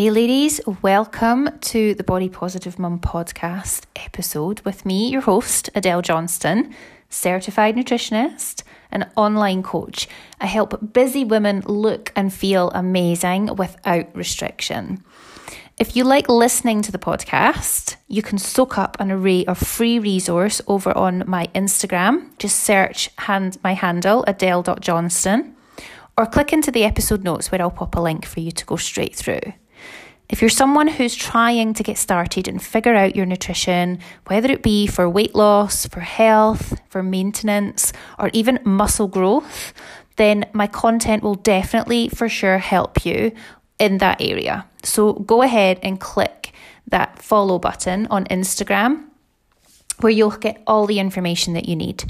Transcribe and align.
Hey, 0.00 0.08
ladies, 0.08 0.62
welcome 0.80 1.50
to 1.60 1.92
the 1.92 2.02
Body 2.02 2.30
Positive 2.30 2.78
Mum 2.78 3.00
podcast 3.00 3.82
episode 3.94 4.62
with 4.62 4.86
me, 4.86 5.10
your 5.10 5.20
host, 5.20 5.68
Adele 5.74 6.00
Johnston, 6.00 6.74
certified 7.10 7.76
nutritionist 7.76 8.62
and 8.90 9.10
online 9.14 9.62
coach. 9.62 10.08
I 10.40 10.46
help 10.46 10.94
busy 10.94 11.22
women 11.22 11.60
look 11.66 12.14
and 12.16 12.32
feel 12.32 12.70
amazing 12.70 13.54
without 13.56 14.16
restriction. 14.16 15.04
If 15.78 15.94
you 15.94 16.04
like 16.04 16.30
listening 16.30 16.80
to 16.80 16.92
the 16.92 16.96
podcast, 16.96 17.96
you 18.08 18.22
can 18.22 18.38
soak 18.38 18.78
up 18.78 18.96
an 19.00 19.10
array 19.10 19.44
of 19.44 19.58
free 19.58 19.98
resource 19.98 20.62
over 20.66 20.96
on 20.96 21.24
my 21.26 21.46
Instagram. 21.54 22.30
Just 22.38 22.60
search 22.60 23.10
hand, 23.18 23.58
my 23.62 23.74
handle, 23.74 24.24
adele.johnston, 24.26 25.54
or 26.16 26.24
click 26.24 26.54
into 26.54 26.70
the 26.70 26.84
episode 26.84 27.22
notes 27.22 27.52
where 27.52 27.60
I'll 27.60 27.70
pop 27.70 27.96
a 27.96 28.00
link 28.00 28.24
for 28.24 28.40
you 28.40 28.50
to 28.50 28.64
go 28.64 28.76
straight 28.76 29.14
through. 29.14 29.42
If 30.30 30.40
you're 30.40 30.48
someone 30.48 30.86
who's 30.86 31.16
trying 31.16 31.74
to 31.74 31.82
get 31.82 31.98
started 31.98 32.46
and 32.46 32.62
figure 32.62 32.94
out 32.94 33.16
your 33.16 33.26
nutrition, 33.26 33.98
whether 34.28 34.48
it 34.50 34.62
be 34.62 34.86
for 34.86 35.10
weight 35.10 35.34
loss, 35.34 35.86
for 35.86 36.00
health, 36.00 36.80
for 36.88 37.02
maintenance, 37.02 37.92
or 38.16 38.30
even 38.32 38.60
muscle 38.62 39.08
growth, 39.08 39.74
then 40.16 40.46
my 40.52 40.68
content 40.68 41.24
will 41.24 41.34
definitely 41.34 42.08
for 42.08 42.28
sure 42.28 42.58
help 42.58 43.04
you 43.04 43.32
in 43.80 43.98
that 43.98 44.20
area. 44.20 44.66
So 44.84 45.14
go 45.14 45.42
ahead 45.42 45.80
and 45.82 45.98
click 45.98 46.52
that 46.86 47.20
follow 47.20 47.58
button 47.58 48.06
on 48.06 48.24
Instagram 48.26 49.06
where 49.98 50.12
you'll 50.12 50.30
get 50.30 50.62
all 50.64 50.86
the 50.86 51.00
information 51.00 51.54
that 51.54 51.68
you 51.68 51.74
need. 51.74 52.04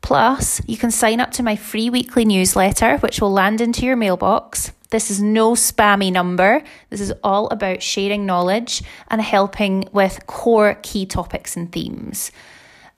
Plus, 0.00 0.62
you 0.66 0.76
can 0.76 0.92
sign 0.92 1.18
up 1.18 1.32
to 1.32 1.42
my 1.42 1.56
free 1.56 1.90
weekly 1.90 2.24
newsletter, 2.24 2.98
which 2.98 3.20
will 3.20 3.32
land 3.32 3.60
into 3.60 3.84
your 3.84 3.96
mailbox. 3.96 4.70
This 4.94 5.10
is 5.10 5.20
no 5.20 5.54
spammy 5.54 6.12
number. 6.12 6.62
This 6.88 7.00
is 7.00 7.12
all 7.24 7.48
about 7.48 7.82
sharing 7.82 8.26
knowledge 8.26 8.80
and 9.08 9.20
helping 9.20 9.88
with 9.90 10.24
core 10.28 10.78
key 10.84 11.04
topics 11.04 11.56
and 11.56 11.72
themes. 11.72 12.30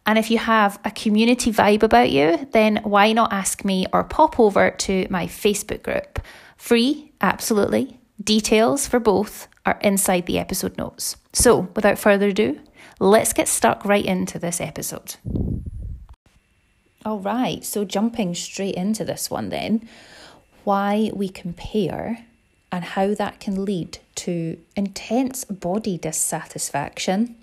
And 0.05 0.19
if 0.19 0.30
you 0.30 0.36
have 0.36 0.78
a 0.84 0.91
community 0.91 1.50
vibe 1.50 1.83
about 1.83 2.11
you, 2.11 2.47
then 2.53 2.80
why 2.83 3.14
not 3.14 3.33
ask 3.33 3.64
me 3.64 3.86
or 3.94 4.05
pop 4.05 4.38
over 4.38 4.72
to 4.72 5.06
my 5.08 5.27
Facebook 5.27 5.83
group? 5.83 6.20
Free, 6.58 7.12
absolutely. 7.22 7.98
Details 8.22 8.86
for 8.86 9.00
both 9.00 9.48
are 9.64 9.78
inside 9.81 10.27
the 10.27 10.38
episode 10.38 10.77
notes. 10.77 11.16
So, 11.33 11.70
without 11.75 11.98
further 11.98 12.28
ado, 12.28 12.60
let's 13.00 13.33
get 13.33 13.48
stuck 13.48 13.86
right 13.86 14.05
into 14.05 14.38
this 14.38 14.60
episode. 14.60 15.16
All 17.06 17.20
right, 17.20 17.64
so 17.64 17.86
jumping 17.86 18.34
straight 18.34 18.75
into 18.75 19.03
this 19.03 19.31
one 19.31 19.48
then, 19.48 19.88
why 20.67 21.09
we 21.14 21.28
compare 21.28 22.27
and 22.72 22.83
how 22.83 23.14
that 23.14 23.39
can 23.39 23.64
lead 23.64 23.98
to 24.17 24.59
intense 24.75 25.45
body 25.45 25.97
dissatisfaction. 25.97 27.36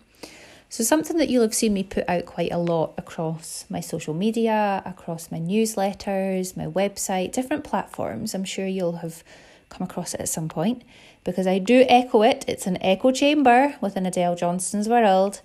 So, 0.68 0.84
something 0.84 1.16
that 1.16 1.30
you'll 1.30 1.44
have 1.44 1.54
seen 1.54 1.74
me 1.74 1.84
put 1.84 2.04
out 2.10 2.26
quite 2.26 2.52
a 2.52 2.58
lot 2.58 2.96
across 2.98 3.64
my 3.70 3.80
social 3.80 4.14
media, 4.14 4.82
across 4.86 5.32
my 5.32 5.40
newsletters, 5.40 6.58
my 6.58 6.66
website, 6.66 7.32
different 7.32 7.64
platforms. 7.64 8.36
I'm 8.36 8.44
sure 8.44 8.68
you'll 8.68 8.98
have 8.98 9.24
come 9.70 9.86
across 9.86 10.14
it 10.14 10.20
at 10.20 10.28
some 10.28 10.50
point 10.50 10.82
because 11.24 11.48
I 11.48 11.60
do 11.60 11.86
echo 11.88 12.24
it. 12.24 12.44
It's 12.50 12.68
an 12.68 12.78
echo 12.82 13.12
chamber 13.12 13.78
within 13.80 14.06
Adele 14.06 14.36
Johnston's 14.36 14.90
world 14.90 15.40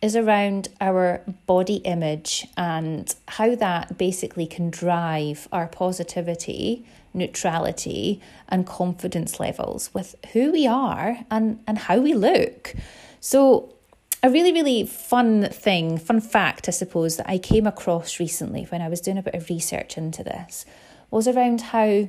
is 0.00 0.16
around 0.16 0.68
our 0.80 1.22
body 1.46 1.76
image 1.76 2.46
and 2.56 3.14
how 3.26 3.54
that 3.56 3.98
basically 3.98 4.46
can 4.46 4.70
drive 4.70 5.48
our 5.52 5.66
positivity, 5.66 6.86
neutrality, 7.14 8.20
and 8.48 8.66
confidence 8.66 9.40
levels 9.40 9.92
with 9.92 10.14
who 10.32 10.52
we 10.52 10.66
are 10.66 11.18
and, 11.30 11.62
and 11.66 11.78
how 11.78 11.98
we 11.98 12.14
look. 12.14 12.74
So, 13.20 13.74
a 14.22 14.30
really, 14.30 14.52
really 14.52 14.84
fun 14.84 15.48
thing, 15.50 15.96
fun 15.96 16.20
fact, 16.20 16.68
I 16.68 16.72
suppose, 16.72 17.16
that 17.16 17.30
I 17.30 17.38
came 17.38 17.66
across 17.66 18.18
recently 18.18 18.64
when 18.64 18.82
I 18.82 18.88
was 18.88 19.00
doing 19.00 19.18
a 19.18 19.22
bit 19.22 19.34
of 19.34 19.48
research 19.48 19.96
into 19.96 20.24
this 20.24 20.66
was 21.10 21.28
around 21.28 21.60
how 21.60 22.08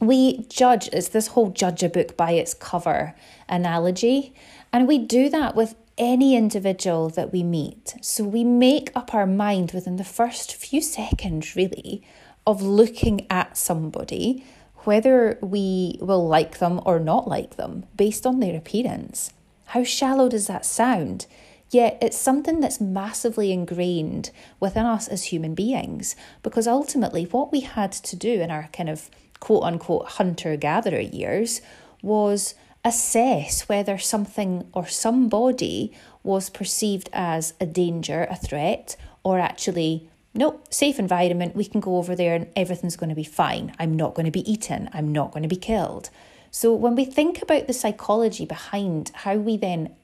we 0.00 0.46
judge, 0.48 0.88
it's 0.92 1.08
this 1.08 1.28
whole 1.28 1.50
judge 1.50 1.82
a 1.82 1.88
book 1.88 2.16
by 2.16 2.32
its 2.32 2.54
cover 2.54 3.14
analogy. 3.48 4.34
And 4.72 4.86
we 4.86 4.98
do 4.98 5.28
that 5.30 5.56
with 5.56 5.74
any 5.96 6.36
individual 6.36 7.08
that 7.10 7.32
we 7.32 7.42
meet. 7.42 7.94
So 8.00 8.24
we 8.24 8.44
make 8.44 8.90
up 8.94 9.14
our 9.14 9.26
mind 9.26 9.72
within 9.72 9.96
the 9.96 10.04
first 10.04 10.54
few 10.54 10.80
seconds, 10.80 11.56
really, 11.56 12.02
of 12.48 12.62
looking 12.62 13.26
at 13.28 13.58
somebody, 13.58 14.42
whether 14.84 15.38
we 15.42 15.98
will 16.00 16.26
like 16.26 16.60
them 16.60 16.80
or 16.86 16.98
not 16.98 17.28
like 17.28 17.56
them 17.56 17.84
based 17.94 18.26
on 18.26 18.40
their 18.40 18.56
appearance. 18.56 19.34
How 19.66 19.84
shallow 19.84 20.30
does 20.30 20.46
that 20.46 20.64
sound? 20.64 21.26
Yet 21.70 21.98
it's 22.00 22.16
something 22.16 22.60
that's 22.60 22.80
massively 22.80 23.52
ingrained 23.52 24.30
within 24.60 24.86
us 24.86 25.08
as 25.08 25.24
human 25.24 25.54
beings 25.54 26.16
because 26.42 26.66
ultimately, 26.66 27.24
what 27.24 27.52
we 27.52 27.60
had 27.60 27.92
to 27.92 28.16
do 28.16 28.40
in 28.40 28.50
our 28.50 28.70
kind 28.72 28.88
of 28.88 29.10
quote 29.40 29.64
unquote 29.64 30.06
hunter 30.12 30.56
gatherer 30.56 31.00
years 31.00 31.60
was 32.00 32.54
assess 32.82 33.68
whether 33.68 33.98
something 33.98 34.66
or 34.72 34.86
somebody 34.86 35.92
was 36.22 36.48
perceived 36.48 37.10
as 37.12 37.52
a 37.60 37.66
danger, 37.66 38.26
a 38.30 38.36
threat, 38.36 38.96
or 39.22 39.38
actually, 39.38 40.08
nope, 40.38 40.72
safe 40.72 40.98
environment, 40.98 41.56
we 41.56 41.64
can 41.64 41.80
go 41.80 41.96
over 41.96 42.14
there 42.14 42.34
and 42.34 42.48
everything's 42.56 42.96
going 42.96 43.10
to 43.10 43.14
be 43.14 43.24
fine. 43.24 43.74
I'm 43.78 43.94
not 43.96 44.14
going 44.14 44.26
to 44.26 44.32
be 44.32 44.50
eaten, 44.50 44.88
I'm 44.92 45.12
not 45.12 45.32
going 45.32 45.42
to 45.42 45.48
be 45.48 45.56
killed. 45.56 46.10
So, 46.50 46.72
when 46.72 46.94
we 46.94 47.04
think 47.04 47.42
about 47.42 47.66
the 47.66 47.72
psychology 47.74 48.46
behind 48.46 49.10
how 49.12 49.34
we 49.34 49.56
then 49.56 49.94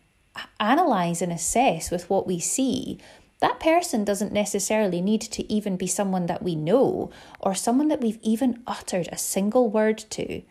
analyze 0.61 1.23
and 1.23 1.33
assess 1.33 1.91
with 1.91 2.11
what 2.11 2.27
we 2.27 2.39
see, 2.41 2.99
that 3.41 3.61
person 3.61 4.05
doesn't 4.05 4.33
necessarily 4.33 5.01
need 5.01 5.23
to 5.23 5.51
even 5.53 5.77
be 5.77 5.87
someone 5.87 6.27
that 6.27 6.43
we 6.43 6.55
know 6.55 7.11
or 7.41 7.55
someone 7.55 7.89
that 7.89 8.01
we've 8.01 8.19
even 8.23 8.63
uttered 8.67 9.09
a 9.11 9.19
single 9.19 9.71
word 9.71 9.99
to. 10.11 10.43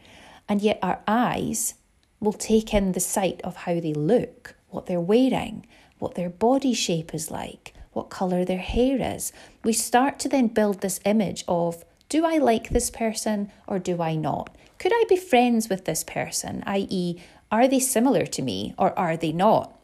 And 0.48 0.62
yet, 0.62 0.80
our 0.82 1.02
eyes 1.08 1.76
will 2.20 2.34
take 2.34 2.74
in 2.74 2.94
the 2.94 3.00
sight 3.00 3.42
of 3.44 3.58
how 3.58 3.80
they 3.80 3.94
look, 3.94 4.56
what 4.70 4.86
they're 4.86 5.00
wearing, 5.00 5.66
what 6.00 6.16
their 6.16 6.30
body 6.30 6.74
shape 6.74 7.14
is 7.14 7.30
like, 7.30 7.73
what 7.94 8.10
colour 8.10 8.44
their 8.44 8.58
hair 8.58 9.16
is. 9.16 9.32
We 9.64 9.74
start 9.74 10.20
to 10.20 10.30
then 10.30 10.48
build 10.48 10.82
this 10.82 11.00
image 11.06 11.44
of 11.48 11.84
do 12.10 12.26
I 12.26 12.38
like 12.38 12.70
this 12.70 12.90
person 12.90 13.52
or 13.68 13.80
do 13.80 14.02
I 14.02 14.16
not? 14.16 14.56
Could 14.78 14.92
I 14.94 15.06
be 15.08 15.16
friends 15.16 15.70
with 15.70 15.86
this 15.86 16.04
person, 16.04 16.64
i.e., 16.68 17.18
are 17.52 17.68
they 17.68 17.80
similar 17.80 18.26
to 18.26 18.42
me 18.42 18.74
or 18.78 18.98
are 18.98 19.16
they 19.16 19.32
not? 19.32 19.80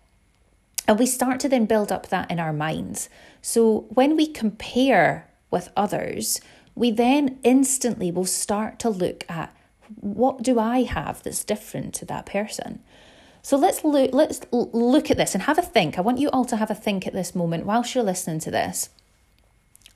And 0.88 0.98
we 0.98 1.06
start 1.06 1.40
to 1.42 1.50
then 1.50 1.66
build 1.66 1.92
up 1.92 2.10
that 2.10 2.30
in 2.32 2.40
our 2.40 2.52
minds. 2.52 3.10
So 3.42 3.86
when 3.90 4.16
we 4.16 4.28
compare 4.28 5.30
with 5.52 5.70
others, 5.78 6.42
we 6.76 6.92
then 6.92 7.40
instantly 7.44 8.12
will 8.12 8.26
start 8.26 8.80
to 8.80 8.90
look 8.90 9.24
at 9.30 9.56
what 9.96 10.44
do 10.44 10.60
I 10.60 10.84
have 10.84 11.24
that's 11.24 11.44
different 11.44 11.94
to 11.96 12.06
that 12.06 12.26
person? 12.26 12.82
So 13.42 13.58
let's 13.58 13.84
look 13.84 14.14
let's 14.14 14.42
look 14.52 15.10
at 15.10 15.18
this 15.18 15.34
and 15.34 15.44
have 15.44 15.58
a 15.58 15.64
think. 15.64 15.98
I 15.98 16.02
want 16.02 16.20
you 16.20 16.30
all 16.30 16.46
to 16.46 16.58
have 16.58 16.72
a 16.72 16.76
think 16.76 17.08
at 17.08 17.14
this 17.14 17.36
moment 17.36 17.66
whilst 17.66 17.96
you're 17.96 18.04
listening 18.04 18.40
to 18.42 18.52
this 18.52 18.90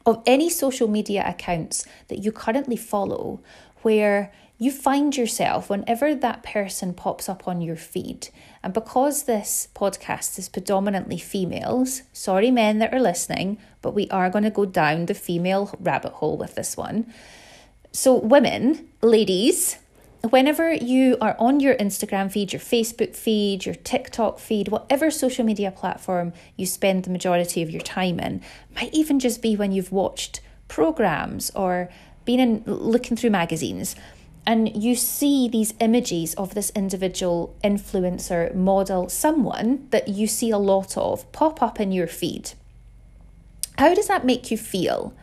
of 0.05 0.21
any 0.25 0.49
social 0.49 0.87
media 0.87 1.23
accounts 1.25 1.85
that 2.09 2.19
you 2.19 2.31
currently 2.31 2.75
follow 2.75 3.39
where 3.83 4.33
you 4.57 4.71
find 4.71 5.17
yourself 5.17 5.69
whenever 5.69 6.13
that 6.15 6.43
person 6.43 6.93
pops 6.93 7.27
up 7.27 7.47
on 7.47 7.61
your 7.61 7.75
feed. 7.75 8.29
And 8.61 8.73
because 8.73 9.23
this 9.23 9.67
podcast 9.75 10.37
is 10.39 10.47
predominantly 10.47 11.17
females, 11.17 12.03
sorry 12.13 12.51
men 12.51 12.79
that 12.79 12.93
are 12.93 13.01
listening, 13.01 13.57
but 13.81 13.93
we 13.93 14.07
are 14.09 14.29
going 14.29 14.43
to 14.43 14.49
go 14.49 14.65
down 14.65 15.05
the 15.05 15.13
female 15.13 15.75
rabbit 15.79 16.13
hole 16.13 16.37
with 16.37 16.55
this 16.55 16.77
one. 16.77 17.11
So, 17.91 18.15
women, 18.15 18.87
ladies, 19.01 19.77
whenever 20.29 20.73
you 20.73 21.17
are 21.19 21.35
on 21.37 21.59
your 21.59 21.75
Instagram 21.75 22.31
feed, 22.31 22.53
your 22.53 22.59
Facebook 22.59 23.15
feed, 23.15 23.65
your 23.65 23.75
TikTok 23.75 24.39
feed, 24.39 24.69
whatever 24.69 25.11
social 25.11 25.43
media 25.43 25.71
platform 25.71 26.33
you 26.55 26.65
spend 26.65 27.03
the 27.03 27.09
majority 27.09 27.61
of 27.61 27.69
your 27.69 27.81
time 27.81 28.19
in, 28.19 28.41
might 28.75 28.93
even 28.93 29.19
just 29.19 29.41
be 29.41 29.55
when 29.55 29.71
you've 29.71 29.91
watched 29.91 30.39
programs 30.67 31.49
or 31.51 31.89
been 32.25 32.39
in 32.39 32.63
looking 32.65 33.17
through 33.17 33.29
magazines 33.29 33.95
and 34.45 34.81
you 34.83 34.95
see 34.95 35.47
these 35.47 35.73
images 35.79 36.33
of 36.35 36.53
this 36.53 36.71
individual 36.71 37.55
influencer 37.63 38.53
model 38.53 39.07
someone 39.09 39.87
that 39.91 40.07
you 40.09 40.27
see 40.27 40.49
a 40.49 40.57
lot 40.57 40.97
of 40.97 41.29
pop 41.31 41.61
up 41.61 41.79
in 41.79 41.91
your 41.91 42.07
feed. 42.07 42.51
How 43.77 43.93
does 43.93 44.07
that 44.07 44.25
make 44.25 44.51
you 44.51 44.57
feel? 44.57 45.13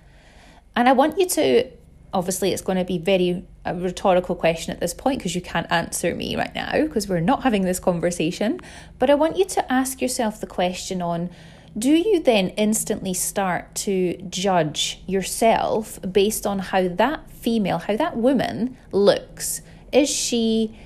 And 0.76 0.88
i 0.88 0.92
want 0.92 1.18
you 1.18 1.28
to 1.28 1.68
obviously 2.12 2.52
it's 2.52 2.62
going 2.62 2.78
to 2.78 2.84
be 2.84 2.98
very 2.98 3.44
a 3.64 3.74
rhetorical 3.74 4.34
question 4.34 4.72
at 4.72 4.80
this 4.80 4.94
point 4.94 5.18
because 5.18 5.34
you 5.34 5.40
can't 5.40 5.70
answer 5.70 6.14
me 6.14 6.36
right 6.36 6.54
now 6.54 6.72
because 6.72 7.08
we're 7.08 7.20
not 7.20 7.42
having 7.42 7.62
this 7.62 7.78
conversation. 7.78 8.60
But 8.98 9.10
i 9.10 9.14
want 9.14 9.36
you 9.36 9.44
to 9.44 9.72
ask 9.72 10.00
yourself 10.00 10.40
the 10.40 10.46
question 10.46 11.02
on 11.02 11.30
do 11.78 11.90
you 11.90 12.20
then 12.20 12.48
instantly 12.50 13.14
start 13.14 13.72
to 13.76 14.16
judge 14.28 15.02
yourself 15.06 16.00
based 16.10 16.44
on 16.44 16.58
how 16.58 16.88
that 16.88 17.30
female 17.30 17.78
how 17.78 17.96
that 17.96 18.16
woman 18.16 18.76
looks? 18.92 19.62
Is 19.92 20.10
she 20.10 20.76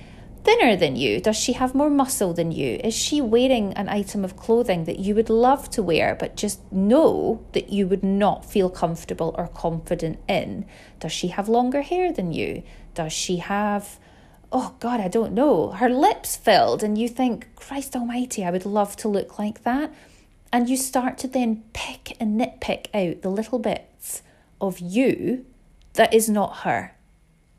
thinner 0.45 0.75
than 0.75 0.95
you? 0.95 1.19
Does 1.19 1.35
she 1.35 1.53
have 1.53 1.73
more 1.73 1.89
muscle 1.89 2.31
than 2.31 2.51
you? 2.51 2.79
Is 2.83 2.93
she 2.93 3.19
wearing 3.19 3.73
an 3.73 3.89
item 3.89 4.23
of 4.23 4.37
clothing 4.37 4.85
that 4.85 4.99
you 4.99 5.15
would 5.15 5.29
love 5.29 5.69
to 5.71 5.81
wear 5.83 6.15
but 6.15 6.37
just 6.37 6.71
know 6.71 7.43
that 7.53 7.69
you 7.69 7.87
would 7.87 8.03
not 8.03 8.45
feel 8.45 8.69
comfortable 8.69 9.33
or 9.37 9.47
confident 9.47 10.19
in? 10.29 10.65
Does 10.99 11.11
she 11.11 11.29
have 11.29 11.49
longer 11.49 11.81
hair 11.81 12.13
than 12.13 12.31
you? 12.31 12.61
Does 12.93 13.11
she 13.11 13.37
have, 13.37 13.99
oh 14.51 14.75
God, 14.79 14.99
I 14.99 15.07
don't 15.07 15.33
know, 15.33 15.71
her 15.71 15.89
lips 15.89 16.35
filled 16.35 16.83
and 16.83 16.95
you 16.95 17.09
think, 17.09 17.53
Christ 17.55 17.95
Almighty, 17.95 18.45
I 18.45 18.51
would 18.51 18.65
love 18.65 18.95
to 18.97 19.07
look 19.07 19.39
like 19.39 19.63
that? 19.63 19.91
And 20.53 20.69
you 20.69 20.77
start 20.77 21.17
to 21.19 21.27
then 21.27 21.63
pick 21.73 22.15
and 22.19 22.39
nitpick 22.39 22.87
out 22.93 23.23
the 23.23 23.29
little 23.29 23.59
bits 23.59 24.21
of 24.61 24.79
you 24.79 25.45
that 25.93 26.13
is 26.13 26.29
not 26.29 26.57
her. 26.57 26.95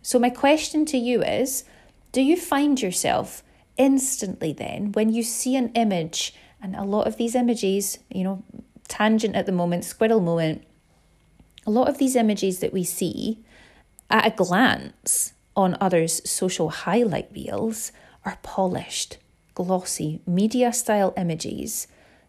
So, 0.03 0.21
my 0.21 0.31
question 0.31 0.87
to 0.87 0.97
you 0.97 1.21
is 1.21 1.65
do 2.17 2.23
you 2.23 2.35
find 2.35 2.81
yourself 2.81 3.43
instantly 3.77 4.51
then 4.51 4.91
when 4.93 5.13
you 5.13 5.23
see 5.23 5.55
an 5.55 5.69
image, 5.75 6.33
and 6.63 6.75
a 6.75 6.83
lot 6.83 7.07
of 7.07 7.19
these 7.19 7.35
images, 7.35 7.99
you 8.09 8.25
know, 8.25 8.43
tangent 8.89 9.37
at 9.37 9.45
the 9.45 9.53
moment, 9.53 9.85
squirrel 9.85 10.21
moment, 10.21 10.65
a 11.67 11.71
lot 11.71 11.91
of 11.91 11.99
these 11.99 12.17
images 12.17 12.61
that 12.61 12.73
we 12.73 12.85
see 12.85 13.45
at 14.09 14.27
a 14.27 14.35
glance 14.35 15.35
on 15.55 15.77
others' 15.79 16.27
social 16.27 16.71
highlight 16.71 17.29
reels 17.35 17.93
are 18.25 18.39
polished, 18.43 19.19
glossy, 19.53 20.23
media 20.27 20.73
style 20.73 21.13
images 21.19 21.87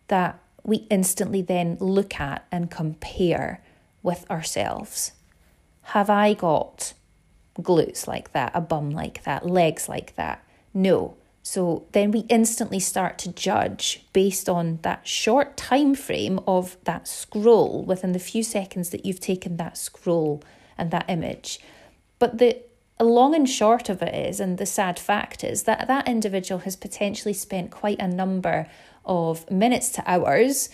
that 0.09 0.37
we 0.65 0.85
instantly 0.89 1.41
then 1.41 1.77
look 1.79 2.19
at 2.19 2.45
and 2.51 2.69
compare 2.69 3.63
with 4.03 4.29
ourselves. 4.29 5.13
Have 5.93 6.09
I 6.09 6.33
got 6.33 6.91
glutes 7.61 8.07
like 8.07 8.31
that, 8.33 8.51
a 8.53 8.61
bum 8.61 8.91
like 8.91 9.23
that, 9.23 9.45
legs 9.45 9.89
like 9.89 10.15
that. 10.15 10.43
No. 10.73 11.15
So 11.43 11.85
then 11.93 12.11
we 12.11 12.19
instantly 12.27 12.79
start 12.79 13.17
to 13.19 13.31
judge 13.31 14.05
based 14.11 14.49
on 14.49 14.79
that 14.81 15.07
short 15.07 15.55
time 15.55 15.95
frame 15.95 16.39
of 16.45 16.75
that 16.83 17.07
scroll 17.07 17.83
within 17.83 18.11
the 18.11 18.19
few 18.19 18.43
seconds 18.43 18.89
that 18.89 19.05
you've 19.05 19.21
taken 19.21 19.55
that 19.57 19.77
scroll 19.77 20.43
and 20.77 20.91
that 20.91 21.09
image. 21.09 21.59
But 22.19 22.37
the 22.37 22.61
long 22.99 23.33
and 23.33 23.49
short 23.49 23.89
of 23.89 24.01
it 24.01 24.13
is, 24.13 24.39
and 24.39 24.57
the 24.57 24.65
sad 24.65 24.99
fact 24.99 25.43
is, 25.43 25.63
that 25.63 25.87
that 25.87 26.07
individual 26.07 26.59
has 26.59 26.75
potentially 26.75 27.33
spent 27.33 27.71
quite 27.71 27.99
a 27.99 28.07
number 28.07 28.67
of 29.05 29.49
minutes 29.49 29.89
to 29.91 30.03
hours 30.09 30.69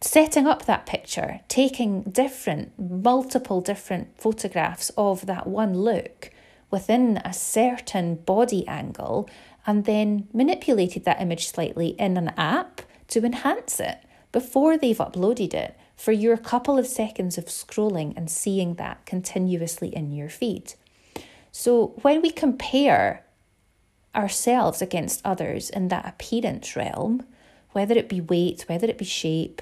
setting 0.00 0.46
up 0.46 0.64
that 0.64 0.86
picture, 0.86 1.40
taking 1.48 2.02
different, 2.02 2.78
multiple 2.78 3.60
different 3.60 4.16
photographs 4.20 4.90
of 4.96 5.26
that 5.26 5.46
one 5.46 5.74
look 5.74 6.30
within 6.70 7.16
a 7.24 7.32
certain 7.32 8.14
body 8.14 8.66
angle, 8.68 9.28
and 9.66 9.84
then 9.84 10.28
manipulated 10.32 11.04
that 11.04 11.20
image 11.20 11.48
slightly 11.48 11.88
in 11.98 12.16
an 12.16 12.28
app 12.36 12.82
to 13.08 13.24
enhance 13.24 13.80
it 13.80 13.98
before 14.32 14.76
they've 14.76 14.98
uploaded 14.98 15.54
it 15.54 15.76
for 15.96 16.12
your 16.12 16.36
couple 16.36 16.78
of 16.78 16.86
seconds 16.86 17.36
of 17.38 17.46
scrolling 17.46 18.16
and 18.16 18.30
seeing 18.30 18.74
that 18.74 19.04
continuously 19.04 19.88
in 19.88 20.12
your 20.12 20.28
feed. 20.28 20.74
So 21.50 21.98
when 22.02 22.22
we 22.22 22.30
compare 22.30 23.24
ourselves 24.14 24.80
against 24.80 25.20
others 25.24 25.70
in 25.70 25.88
that 25.88 26.06
appearance 26.06 26.76
realm, 26.76 27.26
whether 27.72 27.94
it 27.94 28.08
be 28.08 28.20
weight, 28.20 28.64
whether 28.68 28.86
it 28.86 28.98
be 28.98 29.04
shape, 29.04 29.60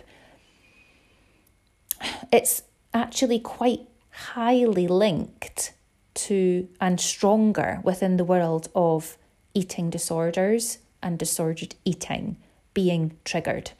it's 2.32 2.62
actually 2.92 3.38
quite 3.38 3.80
highly 4.10 4.88
linked 4.88 5.72
to 6.14 6.68
and 6.80 7.00
stronger 7.00 7.80
within 7.82 8.16
the 8.16 8.24
world 8.24 8.68
of 8.74 9.18
eating 9.54 9.90
disorders 9.90 10.78
and 11.02 11.18
disordered 11.18 11.74
eating 11.84 12.36
being 12.74 13.16
triggered. 13.24 13.70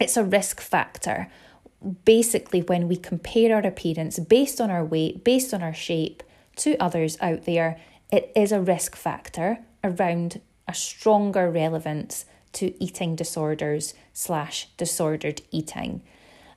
It's 0.00 0.16
a 0.16 0.24
risk 0.24 0.60
factor. 0.60 1.28
Basically, 2.04 2.62
when 2.62 2.88
we 2.88 2.96
compare 2.96 3.54
our 3.54 3.66
appearance 3.66 4.18
based 4.18 4.60
on 4.60 4.70
our 4.70 4.84
weight, 4.84 5.24
based 5.24 5.52
on 5.52 5.62
our 5.62 5.74
shape 5.74 6.22
to 6.56 6.76
others 6.78 7.18
out 7.20 7.44
there, 7.44 7.78
it 8.10 8.32
is 8.34 8.52
a 8.52 8.60
risk 8.60 8.96
factor 8.96 9.58
around 9.82 10.40
a 10.68 10.74
stronger 10.74 11.50
relevance 11.50 12.24
to 12.52 12.82
eating 12.82 13.16
disorders 13.16 13.94
slash 14.12 14.68
disordered 14.76 15.42
eating 15.50 16.02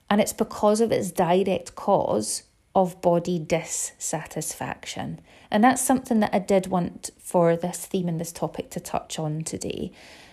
and 0.09 0.19
it's 0.19 0.33
because 0.33 0.81
of 0.81 0.91
its 0.91 1.11
direct 1.11 1.75
cause 1.75 2.43
of 2.75 3.01
body 3.01 3.39
dissatisfaction. 3.39 5.19
And 5.51 5.63
that's 5.63 5.81
something 5.81 6.19
that 6.19 6.33
I 6.33 6.39
did 6.39 6.67
want 6.67 7.09
for 7.19 7.55
this 7.55 7.85
theme 7.85 8.07
and 8.07 8.19
this 8.19 8.31
topic 8.31 8.69
to 8.71 8.79
touch 8.79 9.17
on 9.19 9.43
today. 9.43 9.91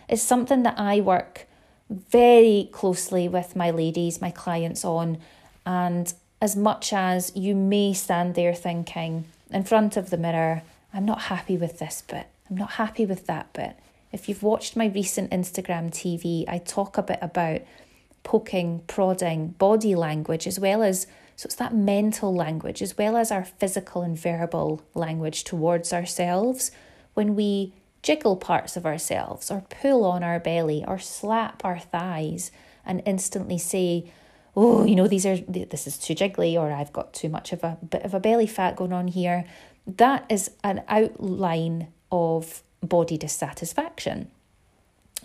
It's 0.09 0.23
something 0.23 0.63
that 0.63 0.79
I 0.79 1.01
work 1.01 1.47
very 1.89 2.69
closely 2.73 3.29
with 3.29 3.57
my 3.57 3.71
ladies, 3.71 4.21
my 4.21 4.31
clients 4.31 4.85
on. 4.85 5.19
And 5.65 6.13
as 6.41 6.57
much 6.57 6.93
as 6.93 7.33
you 7.35 7.55
may 7.55 7.93
stand 7.93 8.35
there 8.35 8.55
thinking 8.55 9.25
in 9.51 9.65
front 9.65 9.97
of 9.97 10.11
the 10.11 10.19
mirror, 10.19 10.63
I'm 10.93 11.05
not 11.05 11.23
happy 11.23 11.57
with 11.57 11.79
this 11.79 12.03
bit, 12.07 12.27
I'm 12.49 12.57
not 12.57 12.73
happy 12.73 13.07
with 13.07 13.27
that 13.27 13.53
bit. 13.53 13.77
If 14.13 14.29
you've 14.29 14.43
watched 14.43 14.77
my 14.77 14.87
recent 14.87 15.31
Instagram 15.31 15.91
TV, 15.91 16.45
I 16.49 16.59
talk 16.59 16.97
a 16.97 17.03
bit 17.03 17.19
about 17.21 17.63
poking, 18.27 18.83
prodding, 18.89 19.49
body 19.57 19.95
language, 19.95 20.49
as 20.49 20.59
well 20.59 20.83
as 20.83 21.07
so 21.37 21.47
it's 21.47 21.55
that 21.57 21.75
mental 21.75 22.35
language, 22.35 22.83
as 22.83 22.99
well 22.99 23.17
as 23.17 23.31
our 23.31 23.45
physical 23.45 24.03
and 24.03 24.19
verbal 24.19 24.83
language 24.95 25.45
towards 25.45 25.93
ourselves. 25.93 26.71
When 27.15 27.37
we 27.37 27.75
jiggle 28.03 28.37
parts 28.37 28.77
of 28.77 28.85
ourselves, 28.85 29.51
or 29.51 29.63
pull 29.69 30.05
on 30.05 30.25
our 30.25 30.41
belly, 30.41 30.83
or 30.89 30.99
slap 30.99 31.65
our 31.65 31.79
thighs, 31.79 32.51
and 32.85 33.01
instantly 33.07 33.59
say, 33.59 34.11
"Oh, 34.57 34.85
you 34.85 34.97
know, 34.97 35.07
these 35.07 35.27
are 35.27 35.37
this 35.37 35.87
is 35.87 35.97
too 35.97 36.15
jiggly," 36.15 36.59
or 36.59 36.73
"I've 36.73 36.93
got 36.93 37.13
too 37.13 37.29
much 37.29 37.53
of 37.53 37.63
a 37.63 37.79
bit 37.89 38.03
of 38.03 38.13
a 38.13 38.21
belly 38.21 38.47
fat 38.47 38.75
going 38.75 38.93
on 38.93 39.09
here," 39.09 39.45
that 39.87 40.25
is 40.29 40.51
an 40.65 40.83
outline 40.89 41.89
of 42.11 42.63
body 42.81 43.19
dissatisfaction. 43.19 44.31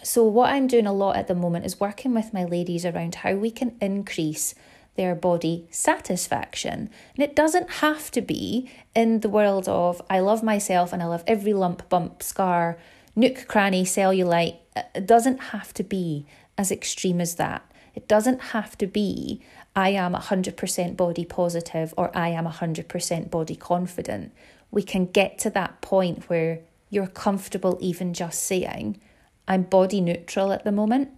So, 0.03 0.23
what 0.23 0.51
I'm 0.51 0.67
doing 0.67 0.87
a 0.87 0.93
lot 0.93 1.15
at 1.15 1.27
the 1.27 1.35
moment 1.35 1.65
is 1.65 1.79
working 1.79 2.13
with 2.13 2.33
my 2.33 2.43
ladies 2.43 2.85
around 2.85 3.15
how 3.15 3.35
we 3.35 3.51
can 3.51 3.75
increase 3.79 4.55
their 4.95 5.15
body 5.15 5.67
satisfaction. 5.69 6.89
And 7.15 7.23
it 7.23 7.35
doesn't 7.35 7.69
have 7.69 8.11
to 8.11 8.21
be 8.21 8.69
in 8.95 9.19
the 9.19 9.29
world 9.29 9.67
of 9.67 10.01
I 10.09 10.19
love 10.19 10.43
myself 10.43 10.91
and 10.91 11.01
I 11.01 11.05
love 11.05 11.23
every 11.27 11.53
lump, 11.53 11.87
bump, 11.87 12.23
scar, 12.23 12.77
nook, 13.15 13.47
cranny, 13.47 13.83
cellulite. 13.83 14.57
It 14.95 15.05
doesn't 15.05 15.37
have 15.37 15.73
to 15.75 15.83
be 15.83 16.25
as 16.57 16.71
extreme 16.71 17.21
as 17.21 17.35
that. 17.35 17.63
It 17.93 18.07
doesn't 18.07 18.41
have 18.41 18.77
to 18.79 18.87
be 18.87 19.41
I 19.75 19.89
am 19.89 20.13
100% 20.13 20.97
body 20.97 21.25
positive 21.25 21.93
or 21.95 22.15
I 22.17 22.29
am 22.29 22.45
100% 22.45 23.29
body 23.29 23.55
confident. 23.55 24.33
We 24.69 24.83
can 24.83 25.05
get 25.05 25.37
to 25.39 25.49
that 25.51 25.81
point 25.81 26.29
where 26.29 26.59
you're 26.89 27.07
comfortable 27.07 27.77
even 27.79 28.13
just 28.13 28.43
saying, 28.43 28.99
I'm 29.47 29.63
body 29.63 30.01
neutral 30.01 30.51
at 30.51 30.63
the 30.63 30.71
moment, 30.71 31.09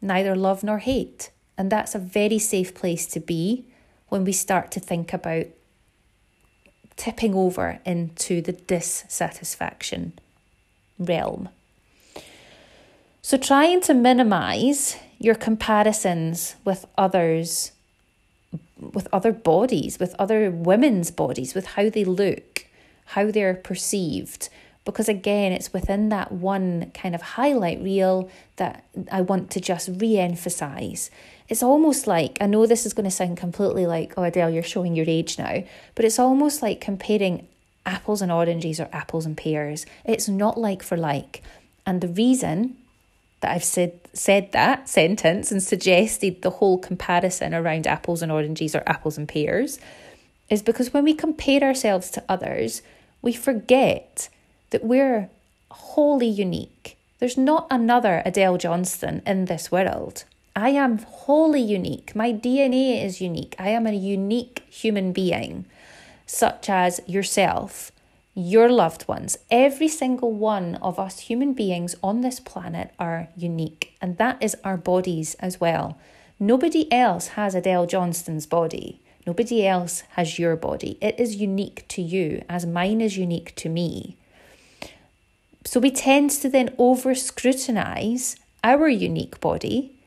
neither 0.00 0.36
love 0.36 0.62
nor 0.62 0.78
hate. 0.78 1.30
And 1.58 1.70
that's 1.70 1.94
a 1.94 1.98
very 1.98 2.38
safe 2.38 2.74
place 2.74 3.06
to 3.08 3.20
be 3.20 3.66
when 4.08 4.24
we 4.24 4.32
start 4.32 4.70
to 4.72 4.80
think 4.80 5.12
about 5.12 5.46
tipping 6.96 7.34
over 7.34 7.80
into 7.84 8.42
the 8.42 8.52
dissatisfaction 8.52 10.12
realm. 10.98 11.48
So, 13.22 13.36
trying 13.36 13.80
to 13.82 13.94
minimize 13.94 14.96
your 15.18 15.34
comparisons 15.34 16.56
with 16.64 16.86
others, 16.96 17.72
with 18.78 19.06
other 19.12 19.32
bodies, 19.32 19.98
with 19.98 20.14
other 20.18 20.50
women's 20.50 21.10
bodies, 21.10 21.54
with 21.54 21.66
how 21.66 21.90
they 21.90 22.04
look, 22.04 22.66
how 23.06 23.30
they're 23.30 23.54
perceived, 23.54 24.48
because 24.84 25.08
again, 25.08 25.52
it's 25.52 25.72
within 25.72 26.08
that 26.08 26.32
one 26.32 26.90
kind 26.94 27.14
of 27.14 27.22
highlight 27.22 27.82
reel 27.82 28.30
that 28.56 28.84
I 29.12 29.20
want 29.20 29.50
to 29.52 29.60
just 29.60 29.90
re 29.92 30.18
emphasize. 30.18 31.10
It's 31.48 31.62
almost 31.62 32.06
like, 32.06 32.38
I 32.40 32.46
know 32.46 32.66
this 32.66 32.86
is 32.86 32.94
going 32.94 33.04
to 33.04 33.10
sound 33.10 33.36
completely 33.36 33.86
like, 33.86 34.14
oh, 34.16 34.22
Adele, 34.22 34.50
you're 34.50 34.62
showing 34.62 34.94
your 34.94 35.06
age 35.08 35.38
now, 35.38 35.64
but 35.94 36.04
it's 36.04 36.18
almost 36.18 36.62
like 36.62 36.80
comparing 36.80 37.46
apples 37.84 38.22
and 38.22 38.30
oranges 38.30 38.80
or 38.80 38.88
apples 38.92 39.26
and 39.26 39.36
pears. 39.36 39.84
It's 40.04 40.28
not 40.28 40.58
like 40.58 40.82
for 40.82 40.96
like. 40.96 41.42
And 41.86 42.00
the 42.00 42.08
reason 42.08 42.76
that 43.40 43.52
I've 43.52 43.64
said 43.64 43.98
said 44.12 44.52
that 44.52 44.88
sentence 44.88 45.50
and 45.52 45.62
suggested 45.62 46.42
the 46.42 46.50
whole 46.50 46.78
comparison 46.78 47.54
around 47.54 47.86
apples 47.86 48.22
and 48.22 48.30
oranges 48.30 48.74
or 48.74 48.82
apples 48.86 49.18
and 49.18 49.28
pears 49.28 49.78
is 50.48 50.62
because 50.62 50.92
when 50.92 51.04
we 51.04 51.14
compare 51.14 51.62
ourselves 51.62 52.10
to 52.10 52.24
others, 52.28 52.82
we 53.22 53.32
forget 53.32 54.28
that 54.70 54.84
we're 54.84 55.28
wholly 55.70 56.28
unique. 56.28 56.96
There's 57.18 57.36
not 57.36 57.66
another 57.70 58.22
Adele 58.24 58.58
Johnston 58.58 59.22
in 59.26 59.44
this 59.44 59.70
world. 59.70 60.24
I 60.56 60.70
am 60.70 60.98
wholly 60.98 61.60
unique. 61.60 62.16
My 62.16 62.32
DNA 62.32 63.04
is 63.04 63.20
unique. 63.20 63.54
I 63.58 63.68
am 63.68 63.86
a 63.86 63.92
unique 63.92 64.64
human 64.68 65.12
being, 65.12 65.66
such 66.26 66.68
as 66.68 67.00
yourself. 67.06 67.92
your 68.34 68.70
loved 68.70 69.06
ones, 69.08 69.36
every 69.50 69.88
single 69.88 70.32
one 70.32 70.76
of 70.76 70.98
us 70.98 71.20
human 71.20 71.52
beings 71.52 71.96
on 72.02 72.20
this 72.20 72.38
planet 72.40 72.92
are 72.98 73.28
unique, 73.36 73.96
and 74.00 74.16
that 74.18 74.40
is 74.40 74.56
our 74.64 74.76
bodies 74.76 75.34
as 75.40 75.60
well. 75.60 75.98
Nobody 76.38 76.90
else 76.92 77.28
has 77.28 77.54
Adele 77.54 77.86
Johnston's 77.86 78.46
body. 78.46 79.00
Nobody 79.26 79.66
else 79.66 80.04
has 80.10 80.38
your 80.38 80.56
body. 80.56 80.96
It 81.00 81.18
is 81.18 81.36
unique 81.36 81.84
to 81.88 82.02
you, 82.02 82.42
as 82.48 82.64
mine 82.64 83.00
is 83.00 83.18
unique 83.18 83.54
to 83.56 83.68
me. 83.68 84.16
So 85.64 85.78
we 85.80 85.90
tend 85.90 86.30
to 86.30 86.48
then 86.48 86.74
over 86.78 87.14
scrutinize 87.14 88.36
our 88.64 88.88
unique 88.88 89.40
body 89.40 89.98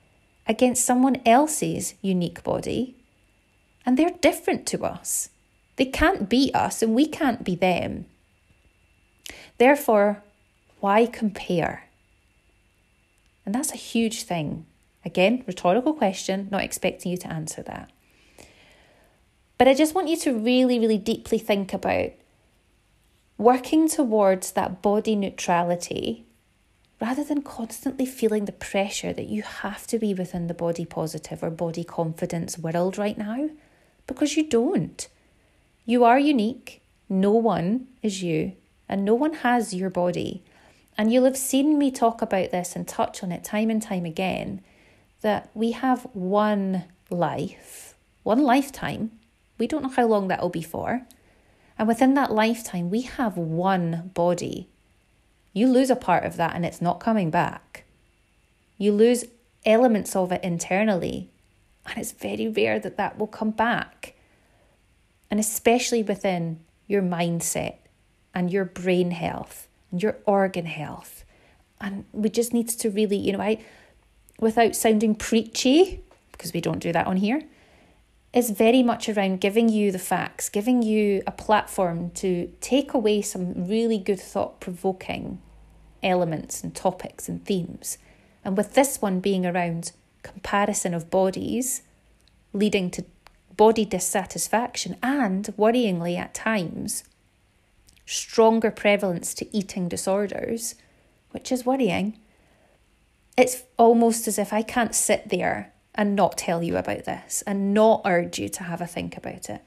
against 0.48 0.86
someone 0.86 1.22
else's 1.26 1.94
unique 2.02 2.44
body, 2.44 2.96
and 3.86 3.98
they're 3.98 4.10
different 4.22 4.66
to 4.68 4.84
us. 4.84 5.30
They 5.76 5.86
can't 5.86 6.30
be 6.30 6.52
us, 6.54 6.82
and 6.82 6.94
we 6.94 7.06
can't 7.06 7.44
be 7.44 7.56
them. 7.56 8.06
Therefore, 9.58 10.24
why 10.80 11.06
compare? 11.06 11.90
And 13.46 13.54
that's 13.54 13.72
a 13.72 13.78
huge 13.78 14.24
thing. 14.24 14.66
Again, 15.06 15.44
rhetorical 15.48 15.94
question, 15.94 16.48
not 16.52 16.64
expecting 16.64 17.12
you 17.12 17.18
to 17.20 17.32
answer 17.32 17.62
that. 17.64 17.90
But 19.58 19.68
I 19.68 19.74
just 19.74 19.96
want 19.96 20.08
you 20.08 20.18
to 20.18 20.38
really, 20.38 20.80
really 20.80 20.98
deeply 20.98 21.38
think 21.38 21.74
about 21.74 22.12
working 23.44 23.90
towards 23.90 24.54
that 24.54 24.82
body 24.82 25.16
neutrality 25.16 26.24
rather 27.02 27.24
than 27.26 27.42
constantly 27.42 28.06
feeling 28.06 28.46
the 28.46 28.52
pressure 28.54 29.12
that 29.12 29.28
you 29.28 29.42
have 29.42 29.86
to 29.86 30.00
be 30.00 30.14
within 30.14 30.48
the 30.48 30.54
body 30.54 30.86
positive 30.86 31.44
or 31.44 31.50
body 31.50 31.84
confidence 31.84 32.58
world 32.58 32.98
right 32.98 33.18
now, 33.18 33.50
because 34.08 34.38
you 34.38 34.48
don't. 34.48 35.10
You 35.86 36.06
are 36.06 36.18
unique, 36.18 36.82
no 37.10 37.32
one 37.32 37.88
is 38.02 38.24
you, 38.24 38.54
and 38.88 39.04
no 39.04 39.14
one 39.14 39.34
has 39.34 39.74
your 39.74 39.90
body. 39.90 40.42
And 40.98 41.12
you'll 41.12 41.26
have 41.26 41.36
seen 41.36 41.78
me 41.78 41.92
talk 41.92 42.22
about 42.22 42.52
this 42.52 42.74
and 42.78 42.88
touch 42.88 43.22
on 43.22 43.34
it 43.34 43.44
time 43.44 43.70
and 43.70 43.82
time 43.82 44.06
again 44.06 44.62
that 45.20 45.50
we 45.54 45.72
have 45.72 46.04
one 46.14 46.86
life, 47.10 47.96
one 48.24 48.40
lifetime. 48.40 49.12
We 49.58 49.68
don't 49.68 49.84
know 49.84 49.90
how 49.90 50.06
long 50.06 50.30
that 50.30 50.42
will 50.42 50.50
be 50.50 50.62
for. 50.62 51.06
And 51.78 51.88
within 51.88 52.14
that 52.14 52.32
lifetime, 52.32 52.90
we 52.90 53.02
have 53.02 53.38
one 53.38 54.12
body. 54.14 54.70
You 55.54 55.68
lose 55.68 55.90
a 55.90 55.96
part 55.96 56.24
of 56.24 56.38
that 56.38 56.56
and 56.56 56.66
it's 56.66 56.82
not 56.82 57.00
coming 57.00 57.30
back. 57.30 57.84
You 58.78 58.92
lose 58.92 59.26
elements 59.66 60.16
of 60.16 60.32
it 60.32 60.44
internally, 60.44 61.30
and 61.86 61.98
it's 61.98 62.12
very 62.12 62.48
rare 62.48 62.80
that 62.80 62.98
that 62.98 63.18
will 63.18 63.28
come 63.28 63.52
back. 63.52 64.14
And 65.32 65.40
especially 65.40 66.04
within 66.04 66.60
your 66.88 67.02
mindset 67.02 67.76
and 68.34 68.52
your 68.52 68.66
brain 68.66 69.12
health 69.12 69.68
and 69.92 70.02
your 70.02 70.18
organ 70.26 70.66
health. 70.66 71.24
And 71.80 72.06
we 72.12 72.30
just 72.30 72.54
need 72.54 72.70
to 72.70 72.90
really, 72.90 73.18
you 73.18 73.32
know, 73.32 73.42
I, 73.42 73.64
without 74.40 74.76
sounding 74.76 75.16
preachy, 75.16 76.04
because 76.32 76.54
we 76.54 76.62
don't 76.62 76.80
do 76.80 76.92
that 76.92 77.08
on 77.08 77.18
here, 77.18 77.42
is 78.34 78.50
very 78.50 78.82
much 78.82 79.08
around 79.08 79.40
giving 79.40 79.70
you 79.70 79.92
the 79.92 80.00
facts, 80.00 80.50
giving 80.50 80.82
you 80.82 81.22
a 81.28 81.32
platform 81.32 82.10
to 82.12 82.52
take 82.62 82.94
away 82.94 83.22
some 83.22 83.68
really 83.68 84.00
good 84.00 84.20
thought 84.20 84.60
provoking 84.60 85.40
elements 86.02 86.64
and 86.64 86.76
topics 86.76 87.30
and 87.30 87.46
themes. 87.46 88.00
And 88.44 88.58
with 88.58 88.74
this 88.74 89.02
one 89.02 89.20
being 89.20 89.46
around 89.46 89.92
comparison 90.24 90.94
of 90.94 91.12
bodies, 91.12 91.84
leading 92.54 92.90
to 92.92 93.06
body 93.56 93.86
dissatisfaction 93.86 94.98
and, 95.04 95.46
worryingly 95.58 96.18
at 96.18 96.34
times, 96.34 97.04
stronger 98.06 98.72
prevalence 98.72 99.34
to 99.36 99.56
eating 99.56 99.88
disorders, 99.88 100.76
which 101.32 101.52
is 101.52 101.66
worrying. 101.66 102.18
It's 103.38 103.64
almost 103.78 104.28
as 104.28 104.38
if 104.40 104.52
I 104.52 104.62
can't 104.64 104.96
sit 104.96 105.30
there 105.30 105.73
and 105.96 106.16
not 106.16 106.38
tell 106.38 106.64
you 106.64 106.78
about 106.78 107.06
this 107.06 107.44
and 107.46 107.74
not 107.74 108.02
urge 108.06 108.40
you 108.40 108.50
to 108.50 108.64
have 108.64 108.82
a 108.82 108.88
think 108.88 109.18
about 109.18 109.50
it. 109.50 109.62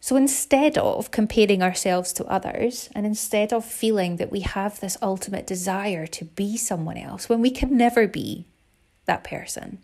So 0.00 0.16
instead 0.16 0.76
of 0.76 1.10
comparing 1.10 1.62
ourselves 1.62 2.12
to 2.14 2.26
others 2.26 2.90
and 2.94 3.06
instead 3.06 3.54
of 3.54 3.64
feeling 3.64 4.16
that 4.16 4.30
we 4.30 4.40
have 4.40 4.78
this 4.78 4.98
ultimate 5.00 5.46
desire 5.46 6.06
to 6.08 6.26
be 6.26 6.58
someone 6.58 6.98
else 6.98 7.28
when 7.28 7.40
we 7.40 7.50
can 7.50 7.74
never 7.74 8.06
be 8.06 8.44
that 9.06 9.24
person, 9.24 9.78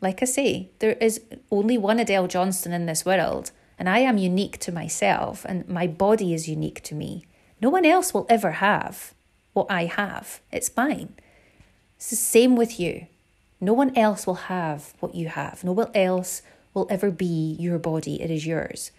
like 0.00 0.20
I 0.20 0.24
say, 0.24 0.70
there 0.80 0.94
is 0.94 1.20
only 1.52 1.78
one 1.78 2.00
Adele 2.00 2.26
Johnston 2.26 2.72
in 2.72 2.86
this 2.86 3.06
world, 3.06 3.52
and 3.78 3.88
I 3.88 4.00
am 4.00 4.18
unique 4.18 4.58
to 4.58 4.72
myself, 4.72 5.46
and 5.48 5.68
my 5.68 5.86
body 5.86 6.34
is 6.34 6.48
unique 6.48 6.82
to 6.82 6.96
me. 6.96 7.24
No 7.60 7.70
one 7.70 7.86
else 7.86 8.12
will 8.12 8.26
ever 8.28 8.52
have 8.52 9.14
what 9.52 9.70
I 9.70 9.84
have. 9.84 10.40
It's 10.50 10.76
mine. 10.76 11.14
It's 11.96 12.10
the 12.10 12.16
same 12.16 12.56
with 12.56 12.80
you. 12.80 13.06
No 13.62 13.72
one 13.72 13.96
else 13.96 14.26
will 14.26 14.50
have 14.50 14.92
what 14.98 15.14
you 15.14 15.28
have. 15.28 15.62
No 15.62 15.70
one 15.70 15.92
else 15.94 16.42
will 16.74 16.88
ever 16.90 17.12
be 17.12 17.56
your 17.60 17.78
body. 17.78 18.20
It 18.20 18.28
is 18.28 18.44
yours. 18.44 18.90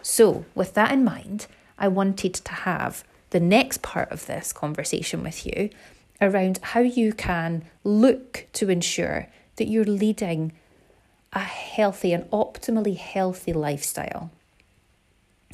So, 0.00 0.44
with 0.54 0.74
that 0.74 0.92
in 0.92 1.02
mind, 1.02 1.48
I 1.76 1.88
wanted 1.88 2.32
to 2.34 2.52
have 2.52 3.02
the 3.30 3.40
next 3.40 3.82
part 3.82 4.12
of 4.12 4.26
this 4.26 4.52
conversation 4.52 5.24
with 5.24 5.44
you 5.44 5.70
around 6.20 6.60
how 6.62 6.80
you 6.80 7.12
can 7.12 7.64
look 7.82 8.46
to 8.52 8.70
ensure 8.70 9.26
that 9.56 9.66
you're 9.66 9.84
leading 9.84 10.52
a 11.32 11.40
healthy 11.40 12.12
and 12.12 12.30
optimally 12.30 12.96
healthy 12.96 13.52
lifestyle. 13.52 14.30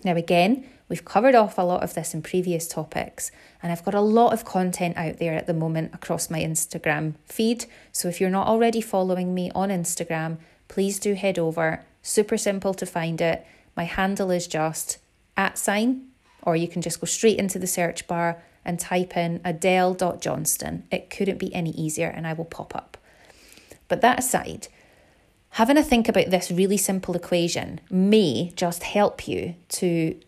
Now, 0.05 0.15
again, 0.15 0.65
we've 0.89 1.05
covered 1.05 1.35
off 1.35 1.59
a 1.59 1.63
lot 1.63 1.83
of 1.83 1.95
this 1.95 2.15
in 2.15 2.23
previous 2.23 2.69
topics, 2.69 3.31
and 3.63 3.73
I've 3.73 3.85
got 3.85 3.95
a 3.95 4.01
lot 4.01 4.33
of 4.33 4.45
content 4.45 4.97
out 4.97 5.19
there 5.19 5.35
at 5.35 5.47
the 5.47 5.55
moment 5.55 5.95
across 5.95 6.31
my 6.31 6.41
Instagram 6.41 7.15
feed. 7.27 7.67
So, 7.93 8.09
if 8.09 8.21
you're 8.21 8.31
not 8.31 8.47
already 8.47 8.81
following 8.81 9.35
me 9.35 9.51
on 9.55 9.71
Instagram, 9.71 10.39
please 10.69 10.99
do 10.99 11.15
head 11.15 11.39
over. 11.39 11.85
Super 12.03 12.37
simple 12.37 12.75
to 12.75 12.87
find 12.87 13.21
it. 13.21 13.47
My 13.77 13.85
handle 13.85 14.31
is 14.31 14.47
just 14.47 14.99
at 15.37 15.59
sign, 15.59 16.09
or 16.43 16.57
you 16.57 16.69
can 16.69 16.83
just 16.83 17.01
go 17.01 17.07
straight 17.07 17.39
into 17.39 17.59
the 17.59 17.67
search 17.67 18.07
bar 18.07 18.43
and 18.65 18.79
type 18.79 19.17
in 19.17 19.41
adele.johnston. 19.45 20.85
It 20.91 21.11
couldn't 21.11 21.39
be 21.39 21.55
any 21.55 21.71
easier, 21.71 22.09
and 22.09 22.27
I 22.27 22.33
will 22.35 22.45
pop 22.45 22.75
up. 22.75 22.97
But 23.89 24.01
that 24.03 24.19
aside, 24.19 24.69
Having 25.51 25.79
a 25.79 25.83
think 25.83 26.09
about 26.09 26.31
this 26.31 26.51
really 26.51 26.77
simple 26.77 27.17
equation 27.17 27.81
may 27.91 28.53
just 28.55 28.83
help 28.83 29.27
you 29.27 29.57
to 29.71 30.19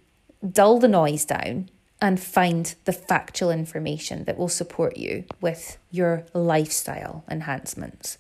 dull 0.49 0.79
the 0.79 0.89
noise 0.89 1.25
down 1.25 1.69
and 2.03 2.19
find 2.19 2.75
the 2.85 2.93
factual 2.93 3.51
information 3.51 4.25
that 4.25 4.39
will 4.39 4.49
support 4.49 4.97
you 4.97 5.25
with 5.41 5.77
your 5.91 6.25
lifestyle 6.33 7.25
enhancements. 7.31 8.17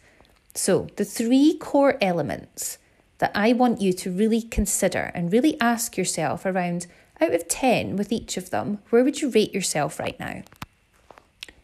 So, 0.55 0.89
the 0.97 1.05
three 1.05 1.57
core 1.57 1.97
elements 2.01 2.79
that 3.19 3.31
I 3.35 3.53
want 3.53 3.81
you 3.81 3.93
to 3.95 4.11
really 4.11 4.43
consider 4.43 5.11
and 5.15 5.33
really 5.33 5.59
ask 5.61 5.97
yourself 5.97 6.45
around 6.45 6.87
out 7.21 7.35
of 7.35 7.49
10 7.49 7.97
with 7.97 8.13
each 8.13 8.37
of 8.37 8.51
them, 8.51 8.79
where 8.91 9.05
would 9.05 9.21
you 9.21 9.31
rate 9.31 9.55
yourself 9.55 9.99
right 9.99 10.19
now? 10.19 10.43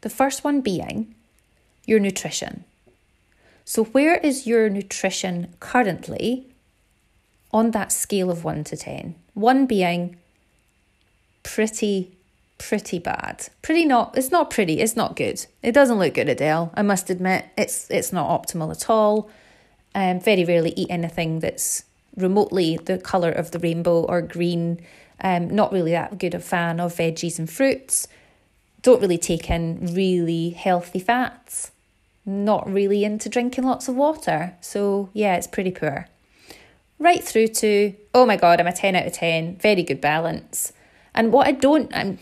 The 0.03 0.11
first 0.11 0.45
one 0.45 0.61
being 0.61 1.15
your 1.87 1.99
nutrition. 1.99 2.65
So, 3.69 3.83
where 3.83 4.19
is 4.19 4.47
your 4.47 4.71
nutrition 4.71 5.53
currently 5.59 6.47
on 7.53 7.73
that 7.73 7.91
scale 7.91 8.31
of 8.31 8.45
1 8.45 8.63
to 8.63 8.77
10? 8.77 9.17
1 9.35 9.67
being 9.67 10.17
pretty, 11.43 12.13
pretty 12.59 13.01
bad. 13.01 13.49
Pretty 13.63 13.85
not, 13.85 14.17
it's 14.17 14.31
not 14.31 14.51
pretty, 14.51 14.79
it's 14.79 14.95
not 14.95 15.17
good. 15.17 15.45
It 15.65 15.73
doesn't 15.73 15.99
look 15.99 16.15
good, 16.15 16.29
Adele. 16.29 16.71
I 16.75 16.83
must 16.83 17.11
admit, 17.11 17.47
it's, 17.59 17.91
it's 17.91 18.13
not 18.13 18.31
optimal 18.31 18.71
at 18.71 18.89
all. 18.89 19.29
Um, 19.97 20.21
very 20.21 20.45
rarely 20.45 20.73
eat 20.77 20.89
anything 20.89 21.41
that's 21.41 21.83
remotely 22.17 22.77
the 22.77 22.99
colour 22.99 23.33
of 23.33 23.51
the 23.51 23.59
rainbow 23.59 24.05
or 24.05 24.23
green. 24.23 24.81
Um, 25.21 25.51
not 25.51 25.73
really 25.73 25.91
that 25.91 26.19
good 26.19 26.35
a 26.35 26.41
fan 26.41 26.79
of 26.79 26.95
veggies 26.95 27.41
and 27.41 27.51
fruits. 27.51 28.07
Don't 28.83 29.01
really 29.03 29.19
take 29.19 29.51
in 29.51 29.93
really 29.93 30.51
healthy 30.51 31.01
fats 31.01 31.73
not 32.27 32.71
really 32.71 33.05
into 33.05 33.29
drinking 33.29 33.65
lots 33.65 33.89
of 33.89 33.95
water. 33.95 34.55
So, 34.61 35.09
yeah, 35.13 35.37
it's 35.37 35.47
pretty 35.47 35.71
poor. 35.71 36.09
Right 36.99 37.23
through 37.23 37.49
to, 37.49 37.95
oh 38.13 38.27
my 38.27 38.37
God, 38.37 38.61
I'm 38.61 38.67
a 38.67 38.73
10 38.73 38.97
out 38.97 39.07
of 39.07 39.13
10, 39.13 39.57
very 39.57 39.83
good 39.83 40.01
balance. 40.01 40.73
And 41.15 41.33
what 41.33 41.47
I 41.47 41.53
don't, 41.53 41.95
I 41.95 42.19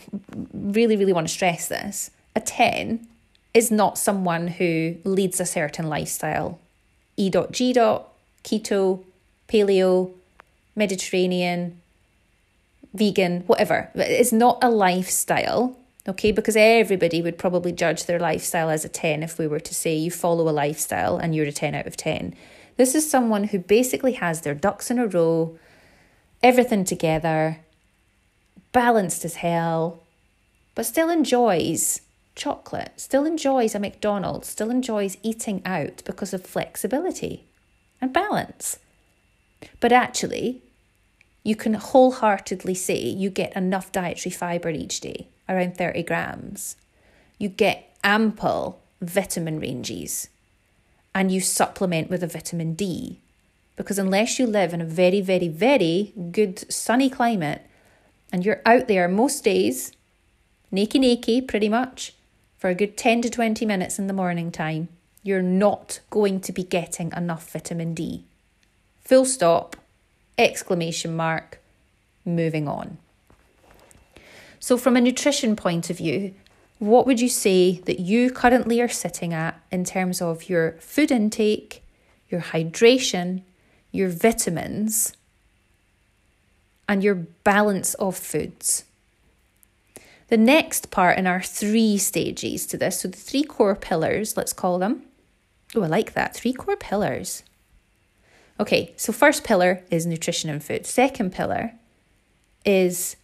really, 0.53 0.95
really 0.95 1.13
want 1.13 1.27
to 1.27 1.33
stress 1.33 1.67
this 1.67 2.11
a 2.35 2.39
10 2.41 3.07
is 3.53 3.71
not 3.71 3.97
someone 3.97 4.47
who 4.47 4.97
leads 5.03 5.39
a 5.39 5.45
certain 5.45 5.87
lifestyle. 5.87 6.59
E. 7.17 7.29
G. 7.29 7.73
keto, 7.73 9.03
paleo, 9.47 10.11
Mediterranean, 10.75 11.79
vegan, 12.93 13.41
whatever. 13.47 13.89
It's 13.95 14.33
not 14.33 14.59
a 14.61 14.69
lifestyle 14.69 15.77
okay? 16.07 16.31
Because 16.31 16.55
everybody 16.55 17.21
would 17.21 17.37
probably 17.37 17.71
judge 17.71 18.05
their 18.05 18.19
lifestyle 18.19 18.69
as 18.69 18.85
a 18.85 18.89
10 18.89 19.23
if 19.23 19.37
we 19.37 19.47
were 19.47 19.59
to 19.59 19.73
say 19.73 19.95
you 19.95 20.11
follow 20.11 20.47
a 20.49 20.51
lifestyle 20.51 21.17
and 21.17 21.35
you're 21.35 21.47
a 21.47 21.51
10 21.51 21.75
out 21.75 21.87
of 21.87 21.97
10. 21.97 22.35
This 22.77 22.95
is 22.95 23.09
someone 23.09 23.45
who 23.45 23.59
basically 23.59 24.13
has 24.13 24.41
their 24.41 24.53
ducks 24.53 24.91
in 24.91 24.99
a 24.99 25.07
row, 25.07 25.57
everything 26.43 26.83
together, 26.83 27.61
balanced 28.71 29.23
as 29.23 29.35
hell, 29.35 30.03
but 30.75 30.85
still 30.85 31.09
enjoys 31.09 32.01
chocolate, 32.35 32.91
still 32.97 33.25
enjoys 33.25 33.73
a 33.73 33.79
McDonald's, 33.79 34.49
still 34.49 34.69
enjoys 34.69 35.17
eating 35.23 35.61
out 35.65 36.03
because 36.05 36.33
of 36.33 36.45
flexibility 36.45 37.45
and 38.01 38.11
balance. 38.11 38.77
But 39.79 39.93
actually, 39.93 40.61
you 41.43 41.55
can 41.55 41.75
wholeheartedly 41.75 42.75
say 42.75 42.99
you 42.99 43.29
get 43.29 43.55
enough 43.55 43.91
dietary 43.91 44.33
fibre 44.33 44.69
each 44.69 44.99
day, 44.99 45.29
around 45.47 45.77
30 45.77 46.03
grams. 46.03 46.75
You 47.37 47.49
get 47.49 47.95
ample 48.03 48.81
vitamin 49.01 49.59
ranges 49.59 50.29
and 51.13 51.31
you 51.31 51.41
supplement 51.41 52.09
with 52.09 52.23
a 52.23 52.27
vitamin 52.27 52.73
D. 52.73 53.19
Because 53.75 53.99
unless 53.99 54.39
you 54.39 54.47
live 54.47 54.73
in 54.73 54.81
a 54.81 54.85
very, 54.85 55.21
very, 55.21 55.47
very 55.47 56.13
good 56.31 56.71
sunny 56.71 57.09
climate 57.09 57.61
and 58.31 58.45
you're 58.45 58.61
out 58.65 58.87
there 58.87 59.07
most 59.07 59.43
days, 59.43 59.91
naked, 60.71 61.01
naked, 61.01 61.47
pretty 61.47 61.69
much, 61.69 62.13
for 62.57 62.69
a 62.69 62.75
good 62.75 62.97
10 62.97 63.21
to 63.23 63.29
20 63.29 63.65
minutes 63.65 63.99
in 63.99 64.07
the 64.07 64.13
morning 64.13 64.51
time, 64.51 64.87
you're 65.23 65.41
not 65.41 65.99
going 66.09 66.39
to 66.39 66.51
be 66.51 66.63
getting 66.63 67.11
enough 67.13 67.51
vitamin 67.51 67.93
D. 67.93 68.23
Full 69.03 69.25
stop, 69.25 69.75
exclamation 70.37 71.15
mark, 71.15 71.59
moving 72.25 72.67
on. 72.67 72.97
So, 74.59 74.77
from 74.77 74.95
a 74.95 75.01
nutrition 75.01 75.55
point 75.55 75.89
of 75.89 75.97
view, 75.97 76.33
what 76.79 77.05
would 77.05 77.21
you 77.21 77.29
say 77.29 77.79
that 77.85 77.99
you 77.99 78.31
currently 78.31 78.81
are 78.81 78.89
sitting 78.89 79.33
at 79.33 79.61
in 79.71 79.85
terms 79.85 80.21
of 80.21 80.49
your 80.49 80.73
food 80.79 81.11
intake, 81.11 81.83
your 82.29 82.41
hydration, 82.41 83.43
your 83.91 84.09
vitamins, 84.09 85.13
and 86.87 87.03
your 87.03 87.15
balance 87.15 87.93
of 87.95 88.17
foods? 88.17 88.85
The 90.27 90.37
next 90.37 90.91
part 90.91 91.17
in 91.17 91.27
our 91.27 91.41
three 91.41 91.97
stages 91.97 92.65
to 92.67 92.77
this, 92.77 93.01
so 93.01 93.07
the 93.07 93.17
three 93.17 93.43
core 93.43 93.75
pillars, 93.75 94.35
let's 94.35 94.53
call 94.53 94.79
them. 94.79 95.03
Oh, 95.75 95.83
I 95.83 95.87
like 95.87 96.13
that. 96.13 96.35
Three 96.35 96.53
core 96.53 96.77
pillars. 96.77 97.43
Okay, 98.59 98.93
so 98.97 99.11
first 99.13 99.43
pillar 99.43 99.83
is 99.91 100.05
nutrition 100.05 100.49
and 100.49 100.63
food. 100.63 100.85
Second 100.85 101.31
pillar 101.33 101.73
is 102.65 103.17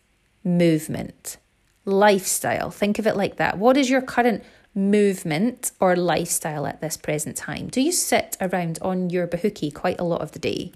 movement, 0.43 1.37
lifestyle. 1.85 2.71
Think 2.71 2.99
of 2.99 3.07
it 3.07 3.15
like 3.15 3.37
that. 3.37 3.57
What 3.57 3.77
is 3.77 3.89
your 3.89 4.01
current 4.01 4.43
movement 4.73 5.71
or 5.79 5.95
lifestyle 5.95 6.65
at 6.65 6.81
this 6.81 6.97
present 6.97 7.35
time? 7.35 7.67
Do 7.67 7.81
you 7.81 7.91
sit 7.91 8.37
around 8.39 8.79
on 8.81 9.09
your 9.09 9.27
bahookie 9.27 9.73
quite 9.73 9.99
a 9.99 10.05
lot 10.05 10.21
of 10.21 10.31
the 10.31 10.39
day? 10.39 10.71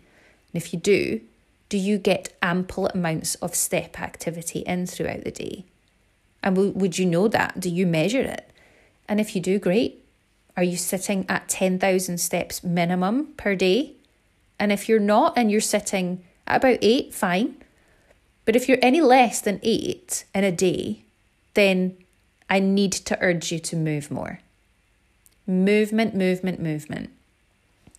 And 0.53 0.61
if 0.61 0.73
you 0.73 0.79
do, 0.79 1.21
do 1.69 1.77
you 1.77 1.97
get 1.97 2.33
ample 2.41 2.87
amounts 2.87 3.35
of 3.35 3.55
step 3.55 3.99
activity 3.99 4.59
in 4.59 4.85
throughout 4.85 5.23
the 5.23 5.31
day? 5.31 5.65
And 6.43 6.55
w- 6.55 6.73
would 6.73 6.99
you 6.99 7.05
know 7.05 7.27
that? 7.27 7.59
Do 7.59 7.69
you 7.69 7.87
measure 7.87 8.21
it? 8.21 8.49
And 9.07 9.19
if 9.19 9.35
you 9.35 9.41
do, 9.41 9.59
great. 9.59 10.03
Are 10.57 10.63
you 10.63 10.77
sitting 10.77 11.25
at 11.27 11.49
10,000 11.49 12.17
steps 12.17 12.63
minimum 12.63 13.33
per 13.37 13.55
day? 13.55 13.93
And 14.59 14.71
if 14.71 14.87
you're 14.87 14.99
not 14.99 15.37
and 15.37 15.51
you're 15.51 15.61
sitting 15.61 16.23
at 16.47 16.57
about 16.57 16.79
eight, 16.81 17.13
fine. 17.13 17.55
But 18.45 18.55
if 18.55 18.69
you're 18.69 18.77
any 18.81 19.01
less 19.01 19.41
than 19.41 19.59
eight 19.63 20.25
in 20.33 20.43
a 20.43 20.51
day, 20.51 21.01
then 21.55 21.97
I 22.49 22.59
need 22.59 22.91
to 22.93 23.17
urge 23.21 23.51
you 23.51 23.59
to 23.59 23.75
move 23.75 24.11
more. 24.11 24.39
Movement, 25.47 26.15
movement, 26.15 26.61
movement. 26.61 27.09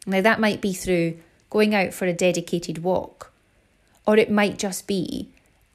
Now, 0.07 0.21
that 0.21 0.41
might 0.41 0.61
be 0.61 0.73
through 0.73 1.19
going 1.51 1.75
out 1.75 1.93
for 1.93 2.07
a 2.07 2.13
dedicated 2.13 2.83
walk, 2.83 3.33
or 4.07 4.17
it 4.17 4.31
might 4.31 4.59
just 4.59 4.87
be 4.87 5.29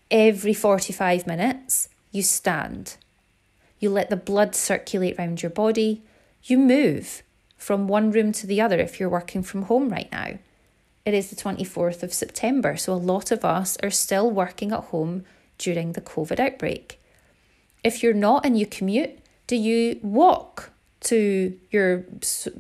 every 0.10 0.54
45 0.54 1.28
minutes 1.28 1.90
you 2.12 2.24
stand. 2.24 2.96
You 3.80 3.90
let 3.90 4.10
the 4.10 4.16
blood 4.16 4.56
circulate 4.56 5.18
around 5.18 5.42
your 5.42 5.50
body. 5.50 6.02
You 6.44 6.58
move 6.58 7.24
from 7.58 7.88
one 7.88 8.12
room 8.12 8.32
to 8.34 8.48
the 8.48 8.62
other 8.62 8.80
if 8.80 9.00
you're 9.00 9.10
working 9.10 9.44
from 9.44 9.64
home 9.64 9.90
right 9.90 10.12
now. 10.12 10.38
It 11.06 11.14
is 11.14 11.30
the 11.30 11.36
24th 11.36 12.04
of 12.04 12.14
September, 12.14 12.78
so 12.78 12.94
a 12.94 12.96
lot 12.96 13.32
of 13.32 13.44
us 13.44 13.78
are 13.82 13.90
still 13.90 14.30
working 14.30 14.72
at 14.72 14.86
home 14.86 15.26
during 15.58 15.94
the 15.94 16.02
COVID 16.02 16.40
outbreak. 16.40 17.00
If 17.84 18.04
you're 18.04 18.14
not 18.14 18.46
and 18.46 18.58
you 18.58 18.66
commute, 18.66 19.20
do 19.48 19.56
you 19.56 20.00
walk 20.04 20.72
to 21.02 21.58
your 21.72 22.06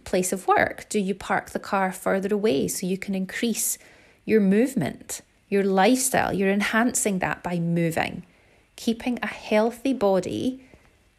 place 0.03 0.33
of 0.33 0.47
work? 0.47 0.89
Do 0.89 0.99
you 0.99 1.13
park 1.13 1.51
the 1.51 1.59
car 1.59 1.91
further 1.91 2.33
away 2.33 2.67
so 2.67 2.87
you 2.87 2.97
can 2.97 3.13
increase 3.13 3.77
your 4.25 4.41
movement, 4.41 5.21
your 5.47 5.63
lifestyle? 5.63 6.33
You're 6.33 6.49
enhancing 6.49 7.19
that 7.19 7.43
by 7.43 7.59
moving 7.59 8.23
keeping 8.81 9.19
a 9.21 9.27
healthy 9.27 9.93
body 9.93 10.59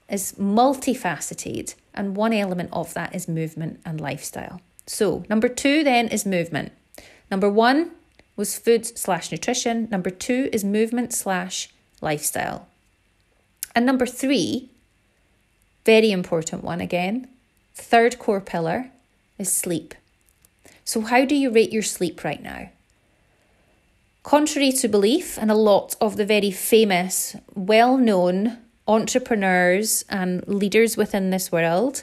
is 0.08 0.32
multifaceted, 0.32 1.76
and 1.94 2.16
one 2.16 2.32
element 2.32 2.68
of 2.72 2.92
that 2.94 3.14
is 3.14 3.28
movement 3.28 3.80
and 3.84 4.00
lifestyle. 4.00 4.60
So, 4.84 5.24
number 5.28 5.48
two 5.48 5.84
then 5.84 6.08
is 6.08 6.26
movement. 6.26 6.72
Number 7.32 7.48
one 7.48 7.92
was 8.36 8.58
food 8.58 8.84
slash 8.86 9.32
nutrition. 9.32 9.88
Number 9.90 10.10
two 10.10 10.50
is 10.52 10.64
movement 10.64 11.14
slash 11.14 11.70
lifestyle. 12.02 12.68
And 13.74 13.86
number 13.86 14.04
three, 14.04 14.68
very 15.86 16.10
important 16.10 16.62
one 16.62 16.82
again, 16.82 17.28
third 17.74 18.18
core 18.18 18.42
pillar 18.42 18.90
is 19.38 19.50
sleep. 19.50 19.94
So, 20.84 21.00
how 21.00 21.24
do 21.24 21.34
you 21.34 21.48
rate 21.50 21.72
your 21.72 21.82
sleep 21.82 22.22
right 22.22 22.42
now? 22.42 22.68
Contrary 24.24 24.70
to 24.72 24.86
belief, 24.86 25.38
and 25.38 25.50
a 25.50 25.54
lot 25.70 25.96
of 26.02 26.18
the 26.18 26.26
very 26.26 26.50
famous, 26.50 27.34
well 27.54 27.96
known 27.96 28.58
entrepreneurs 28.86 30.04
and 30.10 30.46
leaders 30.46 30.98
within 30.98 31.30
this 31.30 31.50
world 31.50 32.02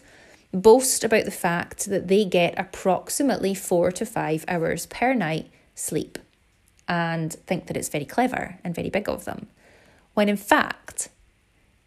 boast 0.51 1.03
about 1.03 1.25
the 1.25 1.31
fact 1.31 1.85
that 1.85 2.07
they 2.07 2.25
get 2.25 2.57
approximately 2.57 3.53
four 3.53 3.91
to 3.91 4.05
five 4.05 4.45
hours 4.47 4.85
per 4.88 5.13
night 5.13 5.49
sleep 5.75 6.17
and 6.88 7.33
think 7.45 7.67
that 7.67 7.77
it's 7.77 7.89
very 7.89 8.05
clever 8.05 8.57
and 8.63 8.73
very 8.73 8.89
big 8.89 9.07
of 9.07 9.25
them. 9.25 9.47
When 10.15 10.27
in 10.27 10.38
fact, 10.38 11.09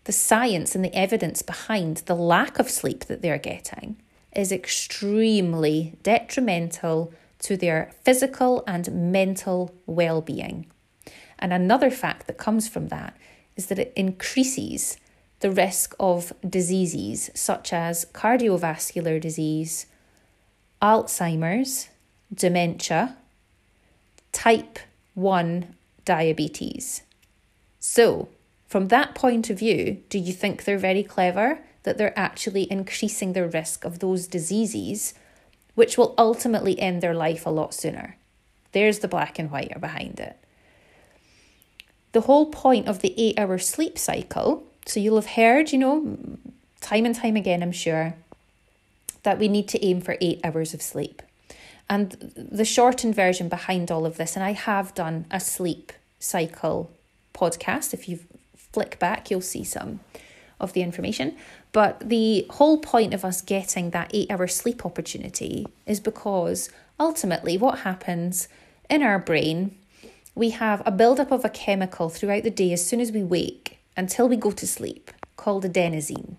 the 0.04 0.12
science 0.12 0.74
and 0.74 0.84
the 0.84 0.94
evidence 0.94 1.42
behind 1.42 1.98
the 1.98 2.14
lack 2.14 2.58
of 2.58 2.70
sleep 2.70 3.04
that 3.06 3.22
they're 3.22 3.38
getting 3.38 3.96
is 4.34 4.50
extremely 4.50 5.98
detrimental 6.02 7.12
to 7.40 7.56
their 7.56 7.92
physical 8.02 8.64
and 8.66 9.12
mental 9.12 9.74
well 9.86 10.20
being. 10.20 10.66
And 11.38 11.52
another 11.52 11.90
fact 11.90 12.26
that 12.28 12.38
comes 12.38 12.68
from 12.68 12.88
that 12.88 13.16
is 13.56 13.66
that 13.66 13.78
it 13.78 13.92
increases 13.96 14.96
the 15.42 15.50
risk 15.50 15.94
of 16.00 16.32
diseases 16.48 17.30
such 17.34 17.72
as 17.72 18.06
cardiovascular 18.06 19.20
disease, 19.20 19.86
Alzheimer's, 20.80 21.88
dementia, 22.32 23.16
type 24.32 24.78
1 25.14 25.74
diabetes. 26.04 27.02
So, 27.78 28.28
from 28.66 28.88
that 28.88 29.14
point 29.14 29.50
of 29.50 29.58
view, 29.58 30.02
do 30.08 30.18
you 30.18 30.32
think 30.32 30.64
they're 30.64 30.78
very 30.78 31.02
clever 31.02 31.58
that 31.82 31.98
they're 31.98 32.18
actually 32.18 32.70
increasing 32.70 33.32
the 33.32 33.46
risk 33.46 33.84
of 33.84 33.98
those 33.98 34.26
diseases 34.26 35.14
which 35.74 35.96
will 35.96 36.14
ultimately 36.18 36.78
end 36.78 37.02
their 37.02 37.14
life 37.14 37.46
a 37.46 37.50
lot 37.50 37.74
sooner. 37.74 38.16
There's 38.72 39.00
the 39.00 39.08
black 39.08 39.38
and 39.38 39.50
white 39.50 39.78
behind 39.80 40.20
it. 40.20 40.36
The 42.12 42.22
whole 42.22 42.46
point 42.46 42.88
of 42.88 43.00
the 43.00 43.14
eight 43.16 43.38
hour 43.38 43.58
sleep 43.58 43.98
cycle, 43.98 44.64
so 44.86 45.00
you'll 45.00 45.16
have 45.16 45.30
heard, 45.30 45.72
you 45.72 45.78
know, 45.78 46.18
time 46.80 47.06
and 47.06 47.14
time 47.14 47.36
again, 47.36 47.62
I'm 47.62 47.72
sure, 47.72 48.14
that 49.22 49.38
we 49.38 49.48
need 49.48 49.68
to 49.68 49.84
aim 49.84 50.00
for 50.00 50.16
eight 50.20 50.40
hours 50.44 50.74
of 50.74 50.82
sleep. 50.82 51.22
And 51.88 52.32
the 52.36 52.64
shortened 52.64 53.14
version 53.14 53.48
behind 53.48 53.90
all 53.90 54.06
of 54.06 54.16
this, 54.16 54.34
and 54.34 54.44
I 54.44 54.52
have 54.52 54.94
done 54.94 55.26
a 55.30 55.40
sleep 55.40 55.92
cycle 56.18 56.90
podcast. 57.34 57.92
If 57.92 58.08
you 58.08 58.20
flick 58.54 58.98
back, 58.98 59.30
you'll 59.30 59.40
see 59.40 59.64
some 59.64 60.00
of 60.58 60.72
the 60.72 60.82
information. 60.82 61.36
But 61.72 62.08
the 62.08 62.46
whole 62.50 62.78
point 62.78 63.14
of 63.14 63.24
us 63.24 63.42
getting 63.42 63.90
that 63.90 64.10
eight 64.14 64.30
hour 64.30 64.46
sleep 64.46 64.86
opportunity 64.86 65.66
is 65.86 66.00
because 66.00 66.70
ultimately 66.98 67.58
what 67.58 67.80
happens 67.80 68.48
in 68.88 69.02
our 69.02 69.18
brain, 69.18 69.76
we 70.34 70.50
have 70.50 70.82
a 70.86 70.90
buildup 70.90 71.30
of 71.30 71.44
a 71.44 71.50
chemical 71.50 72.08
throughout 72.08 72.44
the 72.44 72.50
day 72.50 72.72
as 72.72 72.84
soon 72.84 73.00
as 73.00 73.12
we 73.12 73.22
wake 73.22 73.61
until 73.96 74.28
we 74.28 74.36
go 74.36 74.50
to 74.50 74.66
sleep 74.66 75.10
called 75.36 75.64
adenosine. 75.64 76.36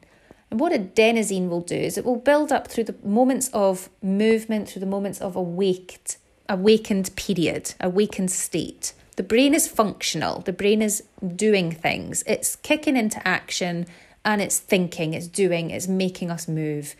And 0.49 0.59
what 0.59 0.71
adenosine 0.71 1.49
will 1.49 1.61
do 1.61 1.75
is 1.75 1.97
it 1.97 2.05
will 2.05 2.15
build 2.15 2.51
up 2.51 2.67
through 2.67 2.83
the 2.85 2.95
moments 3.03 3.49
of 3.53 3.89
movement, 4.01 4.69
through 4.69 4.81
the 4.81 4.85
moments 4.85 5.19
of 5.19 5.35
awaked, 5.35 6.17
awakened 6.47 7.15
period, 7.15 7.73
awakened 7.79 8.31
state. 8.31 8.93
The 9.15 9.23
brain 9.23 9.53
is 9.53 9.67
functional, 9.67 10.41
the 10.41 10.53
brain 10.53 10.81
is 10.81 11.03
doing 11.35 11.71
things, 11.71 12.23
it's 12.25 12.55
kicking 12.55 12.97
into 12.97 13.25
action 13.27 13.85
and 14.25 14.41
it's 14.41 14.59
thinking, 14.59 15.13
it's 15.13 15.27
doing, 15.27 15.69
it's 15.69 15.87
making 15.87 16.31
us 16.31 16.47
move. 16.47 16.95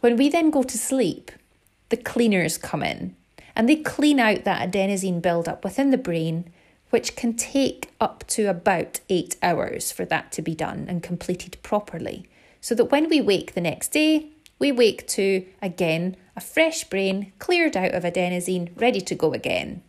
When 0.00 0.16
we 0.16 0.28
then 0.28 0.50
go 0.50 0.62
to 0.62 0.78
sleep, 0.78 1.30
the 1.88 1.96
cleaners 1.96 2.58
come 2.58 2.82
in 2.82 3.16
and 3.56 3.68
they 3.68 3.76
clean 3.76 4.18
out 4.18 4.44
that 4.44 4.70
adenosine 4.70 5.22
buildup 5.22 5.64
within 5.64 5.90
the 5.90 5.98
brain, 5.98 6.52
which 6.94 7.16
can 7.16 7.34
take 7.34 7.90
up 8.00 8.22
to 8.28 8.44
about 8.44 9.00
eight 9.08 9.34
hours 9.42 9.90
for 9.90 10.04
that 10.04 10.30
to 10.30 10.40
be 10.40 10.54
done 10.54 10.86
and 10.88 11.02
completed 11.02 11.58
properly. 11.60 12.24
So 12.60 12.72
that 12.76 12.92
when 12.92 13.08
we 13.08 13.20
wake 13.20 13.54
the 13.54 13.60
next 13.60 13.88
day, 13.88 14.28
we 14.60 14.70
wake 14.70 15.08
to, 15.08 15.44
again, 15.60 16.16
a 16.36 16.40
fresh 16.40 16.84
brain, 16.84 17.32
cleared 17.40 17.76
out 17.76 17.94
of 17.94 18.04
adenosine, 18.04 18.80
ready 18.80 19.00
to 19.00 19.14
go 19.16 19.32
again. 19.32 19.82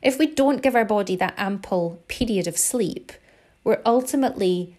If 0.00 0.18
we 0.18 0.26
don't 0.26 0.62
give 0.62 0.74
our 0.74 0.86
body 0.86 1.16
that 1.16 1.34
ample 1.36 2.02
period 2.08 2.46
of 2.46 2.56
sleep, 2.56 3.12
we're 3.62 3.82
ultimately 3.84 4.78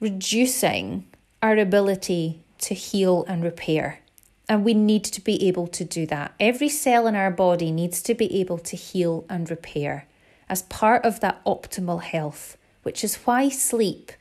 reducing 0.00 1.04
our 1.42 1.58
ability 1.58 2.40
to 2.60 2.72
heal 2.72 3.26
and 3.28 3.44
repair. 3.44 4.00
And 4.48 4.64
we 4.64 4.74
need 4.74 5.04
to 5.04 5.20
be 5.20 5.48
able 5.48 5.66
to 5.68 5.84
do 5.84 6.06
that. 6.06 6.34
Every 6.38 6.68
cell 6.68 7.06
in 7.06 7.16
our 7.16 7.30
body 7.30 7.72
needs 7.72 8.00
to 8.02 8.14
be 8.14 8.40
able 8.40 8.58
to 8.58 8.76
heal 8.76 9.24
and 9.28 9.50
repair 9.50 10.06
as 10.48 10.62
part 10.62 11.04
of 11.04 11.20
that 11.20 11.44
optimal 11.44 12.02
health, 12.02 12.56
which 12.82 13.02
is 13.02 13.16
why 13.24 13.48
sleep 13.48 14.12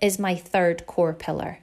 is 0.00 0.18
my 0.18 0.36
third 0.36 0.86
core 0.86 1.12
pillar. 1.12 1.58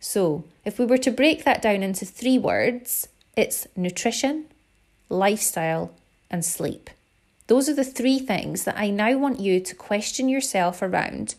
So, 0.00 0.44
if 0.64 0.78
we 0.78 0.86
were 0.86 0.98
to 0.98 1.12
break 1.12 1.44
that 1.44 1.62
down 1.62 1.82
into 1.82 2.04
three 2.04 2.38
words, 2.38 3.08
it's 3.36 3.68
nutrition, 3.76 4.46
lifestyle, 5.08 5.92
and 6.30 6.44
sleep. 6.44 6.90
Those 7.46 7.68
are 7.68 7.74
the 7.74 7.84
three 7.84 8.18
things 8.18 8.64
that 8.64 8.78
I 8.78 8.90
now 8.90 9.16
want 9.16 9.38
you 9.38 9.60
to 9.60 9.74
question 9.74 10.28
yourself 10.28 10.82
around. 10.82 11.34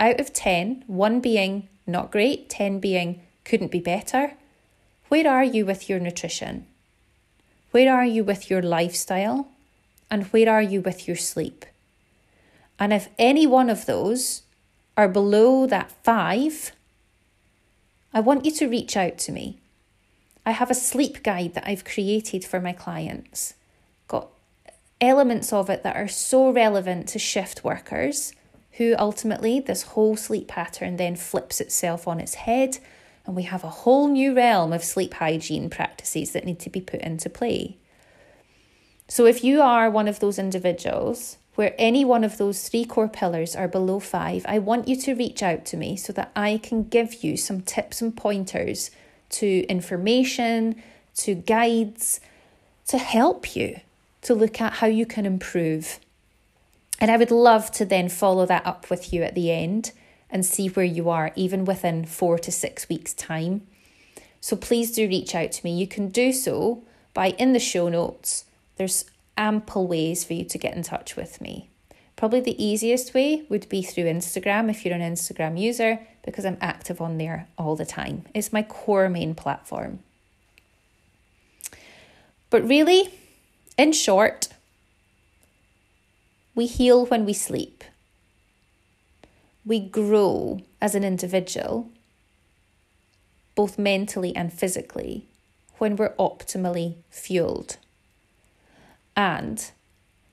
Out 0.00 0.18
of 0.18 0.32
10, 0.32 0.84
1 0.86 1.20
being 1.20 1.68
not 1.86 2.10
great, 2.10 2.48
10 2.48 2.80
being 2.80 3.20
couldn't 3.44 3.70
be 3.70 3.80
better. 3.80 4.32
Where 5.08 5.28
are 5.30 5.44
you 5.44 5.64
with 5.64 5.88
your 5.88 5.98
nutrition? 5.98 6.66
Where 7.70 7.92
are 7.92 8.04
you 8.04 8.24
with 8.24 8.50
your 8.50 8.62
lifestyle? 8.62 9.48
And 10.10 10.24
where 10.26 10.50
are 10.50 10.62
you 10.62 10.80
with 10.80 11.06
your 11.06 11.16
sleep? 11.16 11.64
And 12.78 12.92
if 12.92 13.08
any 13.18 13.46
one 13.46 13.70
of 13.70 13.86
those 13.86 14.42
are 14.96 15.08
below 15.08 15.66
that 15.66 15.92
five, 16.02 16.72
I 18.12 18.20
want 18.20 18.44
you 18.44 18.50
to 18.52 18.68
reach 18.68 18.96
out 18.96 19.18
to 19.18 19.32
me. 19.32 19.58
I 20.44 20.52
have 20.52 20.70
a 20.70 20.74
sleep 20.74 21.22
guide 21.22 21.54
that 21.54 21.66
I've 21.66 21.84
created 21.84 22.44
for 22.44 22.60
my 22.60 22.72
clients. 22.72 23.54
Got 24.08 24.28
elements 25.00 25.52
of 25.52 25.70
it 25.70 25.82
that 25.82 25.96
are 25.96 26.08
so 26.08 26.50
relevant 26.50 27.08
to 27.08 27.18
shift 27.18 27.64
workers 27.64 28.32
who 28.72 28.94
ultimately 28.98 29.60
this 29.60 29.82
whole 29.82 30.16
sleep 30.16 30.48
pattern 30.48 30.96
then 30.96 31.16
flips 31.16 31.60
itself 31.60 32.06
on 32.06 32.20
its 32.20 32.34
head 32.34 32.78
and 33.28 33.36
we 33.36 33.42
have 33.42 33.62
a 33.62 33.68
whole 33.68 34.08
new 34.08 34.34
realm 34.34 34.72
of 34.72 34.82
sleep 34.82 35.12
hygiene 35.12 35.68
practices 35.68 36.32
that 36.32 36.46
need 36.46 36.58
to 36.60 36.70
be 36.70 36.80
put 36.80 37.02
into 37.02 37.28
play. 37.28 37.76
So 39.06 39.26
if 39.26 39.44
you 39.44 39.60
are 39.60 39.90
one 39.90 40.08
of 40.08 40.18
those 40.18 40.38
individuals 40.38 41.36
where 41.54 41.74
any 41.76 42.06
one 42.06 42.24
of 42.24 42.38
those 42.38 42.66
three 42.66 42.86
core 42.86 43.08
pillars 43.08 43.54
are 43.54 43.68
below 43.68 44.00
five, 44.00 44.46
I 44.48 44.58
want 44.58 44.88
you 44.88 44.96
to 44.96 45.14
reach 45.14 45.42
out 45.42 45.66
to 45.66 45.76
me 45.76 45.94
so 45.94 46.10
that 46.14 46.32
I 46.34 46.58
can 46.62 46.84
give 46.84 47.22
you 47.22 47.36
some 47.36 47.60
tips 47.60 48.00
and 48.00 48.16
pointers 48.16 48.90
to 49.30 49.66
information, 49.66 50.82
to 51.16 51.34
guides, 51.34 52.20
to 52.86 52.96
help 52.96 53.54
you 53.54 53.80
to 54.22 54.34
look 54.34 54.58
at 54.58 54.74
how 54.74 54.86
you 54.86 55.04
can 55.04 55.26
improve. 55.26 55.98
And 56.98 57.10
I 57.10 57.18
would 57.18 57.30
love 57.30 57.70
to 57.72 57.84
then 57.84 58.08
follow 58.08 58.46
that 58.46 58.64
up 58.64 58.88
with 58.88 59.12
you 59.12 59.22
at 59.22 59.34
the 59.34 59.52
end 59.52 59.92
and 60.30 60.44
see 60.44 60.68
where 60.68 60.84
you 60.84 61.08
are, 61.08 61.32
even 61.36 61.64
within 61.64 62.04
four 62.04 62.38
to 62.38 62.52
six 62.52 62.88
weeks' 62.88 63.14
time. 63.14 63.66
So 64.40 64.56
please 64.56 64.92
do 64.92 65.08
reach 65.08 65.34
out 65.34 65.52
to 65.52 65.64
me. 65.64 65.76
You 65.76 65.86
can 65.86 66.08
do 66.08 66.32
so 66.32 66.82
by 67.14 67.30
in 67.30 67.52
the 67.52 67.58
show 67.58 67.88
notes. 67.88 68.44
There's 68.76 69.04
ample 69.36 69.86
ways 69.86 70.24
for 70.24 70.34
you 70.34 70.44
to 70.44 70.58
get 70.58 70.74
in 70.74 70.82
touch 70.82 71.16
with 71.16 71.40
me. 71.40 71.68
Probably 72.16 72.40
the 72.40 72.62
easiest 72.62 73.14
way 73.14 73.44
would 73.48 73.68
be 73.68 73.82
through 73.82 74.04
Instagram 74.04 74.68
if 74.68 74.84
you're 74.84 74.94
an 74.94 75.00
Instagram 75.00 75.58
user, 75.58 76.00
because 76.24 76.44
I'm 76.44 76.58
active 76.60 77.00
on 77.00 77.16
there 77.16 77.46
all 77.56 77.76
the 77.76 77.86
time. 77.86 78.24
It's 78.34 78.52
my 78.52 78.62
core 78.62 79.08
main 79.08 79.34
platform. 79.34 80.00
But 82.50 82.66
really, 82.66 83.10
in 83.76 83.92
short, 83.92 84.48
we 86.54 86.66
heal 86.66 87.06
when 87.06 87.24
we 87.24 87.32
sleep. 87.32 87.84
We 89.68 89.80
grow 89.80 90.62
as 90.80 90.94
an 90.94 91.04
individual, 91.04 91.90
both 93.54 93.78
mentally 93.78 94.34
and 94.34 94.50
physically, 94.50 95.26
when 95.76 95.94
we're 95.94 96.14
optimally 96.14 96.94
fueled. 97.10 97.76
And 99.14 99.70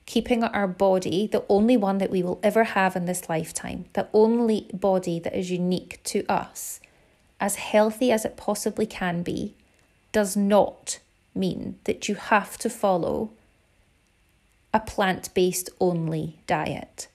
keeping 0.05 0.41
our 0.41 0.67
body 0.67 1.27
the 1.27 1.43
only 1.49 1.75
one 1.75 1.97
that 1.97 2.11
we 2.11 2.23
will 2.23 2.39
ever 2.43 2.63
have 2.63 2.95
in 2.95 3.07
this 3.07 3.27
lifetime, 3.27 3.87
the 3.91 4.07
only 4.13 4.69
body 4.71 5.19
that 5.19 5.37
is 5.37 5.51
unique 5.51 5.99
to 6.05 6.25
us, 6.31 6.79
as 7.37 7.55
healthy 7.55 8.13
as 8.13 8.23
it 8.23 8.37
possibly 8.37 8.85
can 8.85 9.21
be, 9.21 9.53
does 10.13 10.37
not 10.37 10.99
mean 11.33 11.77
that 11.83 12.07
you 12.07 12.15
have 12.15 12.57
to 12.59 12.69
follow 12.69 13.31
a 14.73 14.79
plant 14.79 15.33
based 15.33 15.69
only 15.81 16.39
diet, 16.47 17.09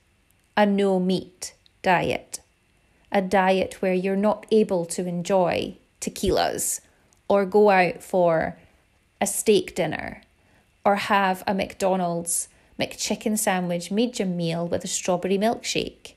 a 0.54 0.66
no 0.66 1.00
meat 1.00 1.54
diet, 1.82 2.40
a 3.10 3.22
diet 3.22 3.80
where 3.80 3.94
you're 3.94 4.16
not 4.16 4.46
able 4.50 4.84
to 4.86 5.06
enjoy 5.06 5.76
tequilas 6.00 6.80
or 7.28 7.44
go 7.44 7.70
out 7.70 8.02
for 8.02 8.56
a 9.20 9.26
steak 9.26 9.74
dinner 9.74 10.22
or 10.84 10.96
have 10.96 11.42
a 11.46 11.54
McDonald's 11.54 12.48
McChicken 12.78 13.38
sandwich 13.38 13.90
medium 13.90 14.36
meal 14.36 14.66
with 14.66 14.84
a 14.84 14.88
strawberry 14.88 15.36
milkshake. 15.36 16.14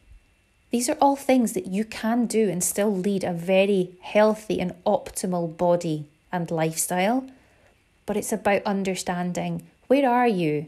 These 0.72 0.90
are 0.90 0.98
all 1.00 1.16
things 1.16 1.54
that 1.54 1.68
you 1.68 1.86
can 1.86 2.26
do 2.26 2.50
and 2.50 2.64
still 2.64 2.96
lead 2.96 3.24
a 3.24 3.34
very 3.34 3.92
healthy 4.02 4.60
and 4.60 4.74
optimal 4.86 5.56
body 5.56 6.06
and 6.32 6.50
lifestyle. 6.50 7.30
But 8.06 8.18
it's 8.18 8.32
about 8.32 8.64
understanding 8.64 9.68
where 9.88 10.10
are 10.10 10.28
you 10.28 10.68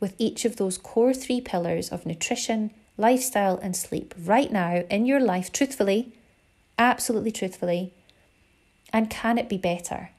with 0.00 0.14
each 0.18 0.44
of 0.44 0.56
those 0.56 0.78
core 0.78 1.12
three 1.12 1.40
pillars 1.40 1.90
of 1.90 2.06
nutrition, 2.06 2.70
lifestyle, 2.96 3.58
and 3.62 3.76
sleep 3.76 4.14
right 4.18 4.52
now 4.52 4.84
in 4.90 5.06
your 5.06 5.20
life, 5.20 5.50
truthfully, 5.52 6.12
absolutely 6.78 7.32
truthfully, 7.32 7.92
and 8.92 9.10
can 9.10 9.38
it 9.38 9.48
be 9.48 9.56
better? 9.56 10.10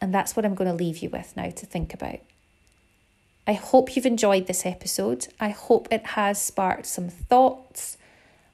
And 0.00 0.14
that's 0.14 0.36
what 0.36 0.44
I'm 0.44 0.54
going 0.54 0.70
to 0.70 0.76
leave 0.76 0.98
you 0.98 1.08
with 1.08 1.34
now 1.36 1.50
to 1.50 1.66
think 1.66 1.94
about. 1.94 2.20
I 3.46 3.54
hope 3.54 3.94
you've 3.94 4.06
enjoyed 4.06 4.46
this 4.46 4.64
episode. 4.64 5.28
I 5.38 5.50
hope 5.50 5.88
it 5.90 6.04
has 6.08 6.40
sparked 6.40 6.86
some 6.86 7.08
thoughts. 7.08 7.96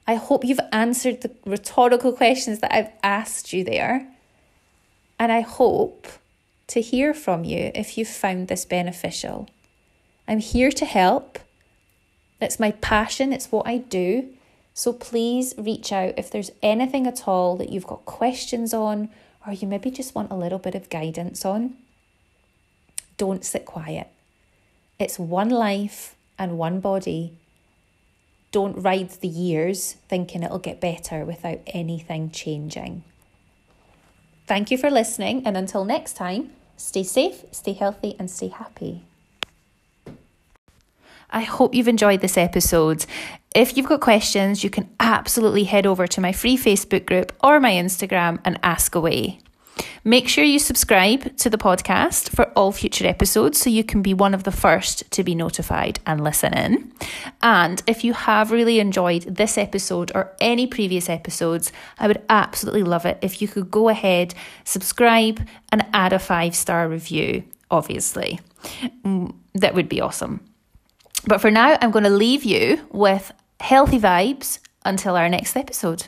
I 0.07 0.15
hope 0.15 0.43
you've 0.43 0.59
answered 0.71 1.21
the 1.21 1.31
rhetorical 1.45 2.13
questions 2.13 2.59
that 2.59 2.73
I've 2.73 2.91
asked 3.03 3.53
you 3.53 3.63
there. 3.63 4.07
And 5.19 5.31
I 5.31 5.41
hope 5.41 6.07
to 6.67 6.81
hear 6.81 7.13
from 7.13 7.43
you 7.43 7.71
if 7.75 7.97
you've 7.97 8.07
found 8.07 8.47
this 8.47 8.65
beneficial. 8.65 9.49
I'm 10.27 10.39
here 10.39 10.71
to 10.71 10.85
help. 10.85 11.39
It's 12.41 12.59
my 12.59 12.71
passion, 12.71 13.31
it's 13.31 13.51
what 13.51 13.67
I 13.67 13.77
do. 13.77 14.29
So 14.73 14.93
please 14.93 15.53
reach 15.57 15.91
out 15.91 16.15
if 16.17 16.31
there's 16.31 16.51
anything 16.63 17.05
at 17.05 17.27
all 17.27 17.55
that 17.57 17.69
you've 17.69 17.87
got 17.87 18.05
questions 18.05 18.73
on 18.73 19.09
or 19.45 19.53
you 19.53 19.67
maybe 19.67 19.91
just 19.91 20.15
want 20.15 20.31
a 20.31 20.35
little 20.35 20.59
bit 20.59 20.75
of 20.75 20.89
guidance 20.89 21.45
on, 21.45 21.75
don't 23.17 23.45
sit 23.45 23.65
quiet. 23.65 24.07
It's 24.99 25.19
one 25.19 25.49
life 25.49 26.15
and 26.37 26.57
one 26.57 26.79
body. 26.79 27.33
Don't 28.51 28.81
ride 28.81 29.09
the 29.09 29.27
years 29.27 29.93
thinking 30.07 30.43
it'll 30.43 30.59
get 30.59 30.81
better 30.81 31.25
without 31.25 31.59
anything 31.67 32.31
changing. 32.31 33.03
Thank 34.47 34.69
you 34.69 34.77
for 34.77 34.91
listening, 34.91 35.45
and 35.45 35.55
until 35.55 35.85
next 35.85 36.13
time, 36.13 36.51
stay 36.75 37.03
safe, 37.03 37.45
stay 37.51 37.73
healthy, 37.73 38.15
and 38.19 38.29
stay 38.29 38.49
happy. 38.49 39.03
I 41.31 41.41
hope 41.41 41.73
you've 41.73 41.87
enjoyed 41.87 42.21
this 42.21 42.37
episode. 42.37 43.05
If 43.55 43.75
you've 43.75 43.87
got 43.87 44.01
questions, 44.01 44.63
you 44.63 44.69
can 44.69 44.89
absolutely 44.99 45.65
head 45.65 45.85
over 45.85 46.07
to 46.07 46.21
my 46.21 46.31
free 46.31 46.57
Facebook 46.57 47.05
group 47.05 47.33
or 47.43 47.59
my 47.59 47.71
Instagram 47.71 48.39
and 48.43 48.59
ask 48.63 48.95
away. 48.95 49.39
Make 50.03 50.27
sure 50.27 50.43
you 50.43 50.59
subscribe 50.59 51.37
to 51.37 51.49
the 51.49 51.57
podcast 51.57 52.29
for 52.29 52.45
all 52.55 52.71
future 52.71 53.07
episodes 53.07 53.59
so 53.59 53.69
you 53.69 53.83
can 53.83 54.01
be 54.01 54.13
one 54.13 54.33
of 54.33 54.43
the 54.43 54.51
first 54.51 55.09
to 55.11 55.23
be 55.23 55.35
notified 55.35 55.99
and 56.05 56.23
listen 56.23 56.53
in. 56.53 56.91
And 57.41 57.81
if 57.87 58.03
you 58.03 58.13
have 58.13 58.51
really 58.51 58.79
enjoyed 58.79 59.23
this 59.23 59.57
episode 59.57 60.11
or 60.13 60.35
any 60.39 60.67
previous 60.67 61.09
episodes, 61.09 61.71
I 61.99 62.07
would 62.07 62.21
absolutely 62.29 62.83
love 62.83 63.05
it 63.05 63.19
if 63.21 63.41
you 63.41 63.47
could 63.47 63.71
go 63.71 63.89
ahead, 63.89 64.33
subscribe, 64.63 65.47
and 65.71 65.85
add 65.93 66.13
a 66.13 66.19
five 66.19 66.55
star 66.55 66.89
review, 66.89 67.43
obviously. 67.69 68.39
Mm, 69.05 69.33
that 69.53 69.73
would 69.73 69.89
be 69.89 70.01
awesome. 70.01 70.41
But 71.25 71.39
for 71.39 71.51
now, 71.51 71.77
I'm 71.81 71.91
going 71.91 72.03
to 72.03 72.09
leave 72.09 72.43
you 72.43 72.81
with 72.91 73.31
healthy 73.59 73.99
vibes 73.99 74.59
until 74.83 75.15
our 75.15 75.29
next 75.29 75.55
episode. 75.55 76.07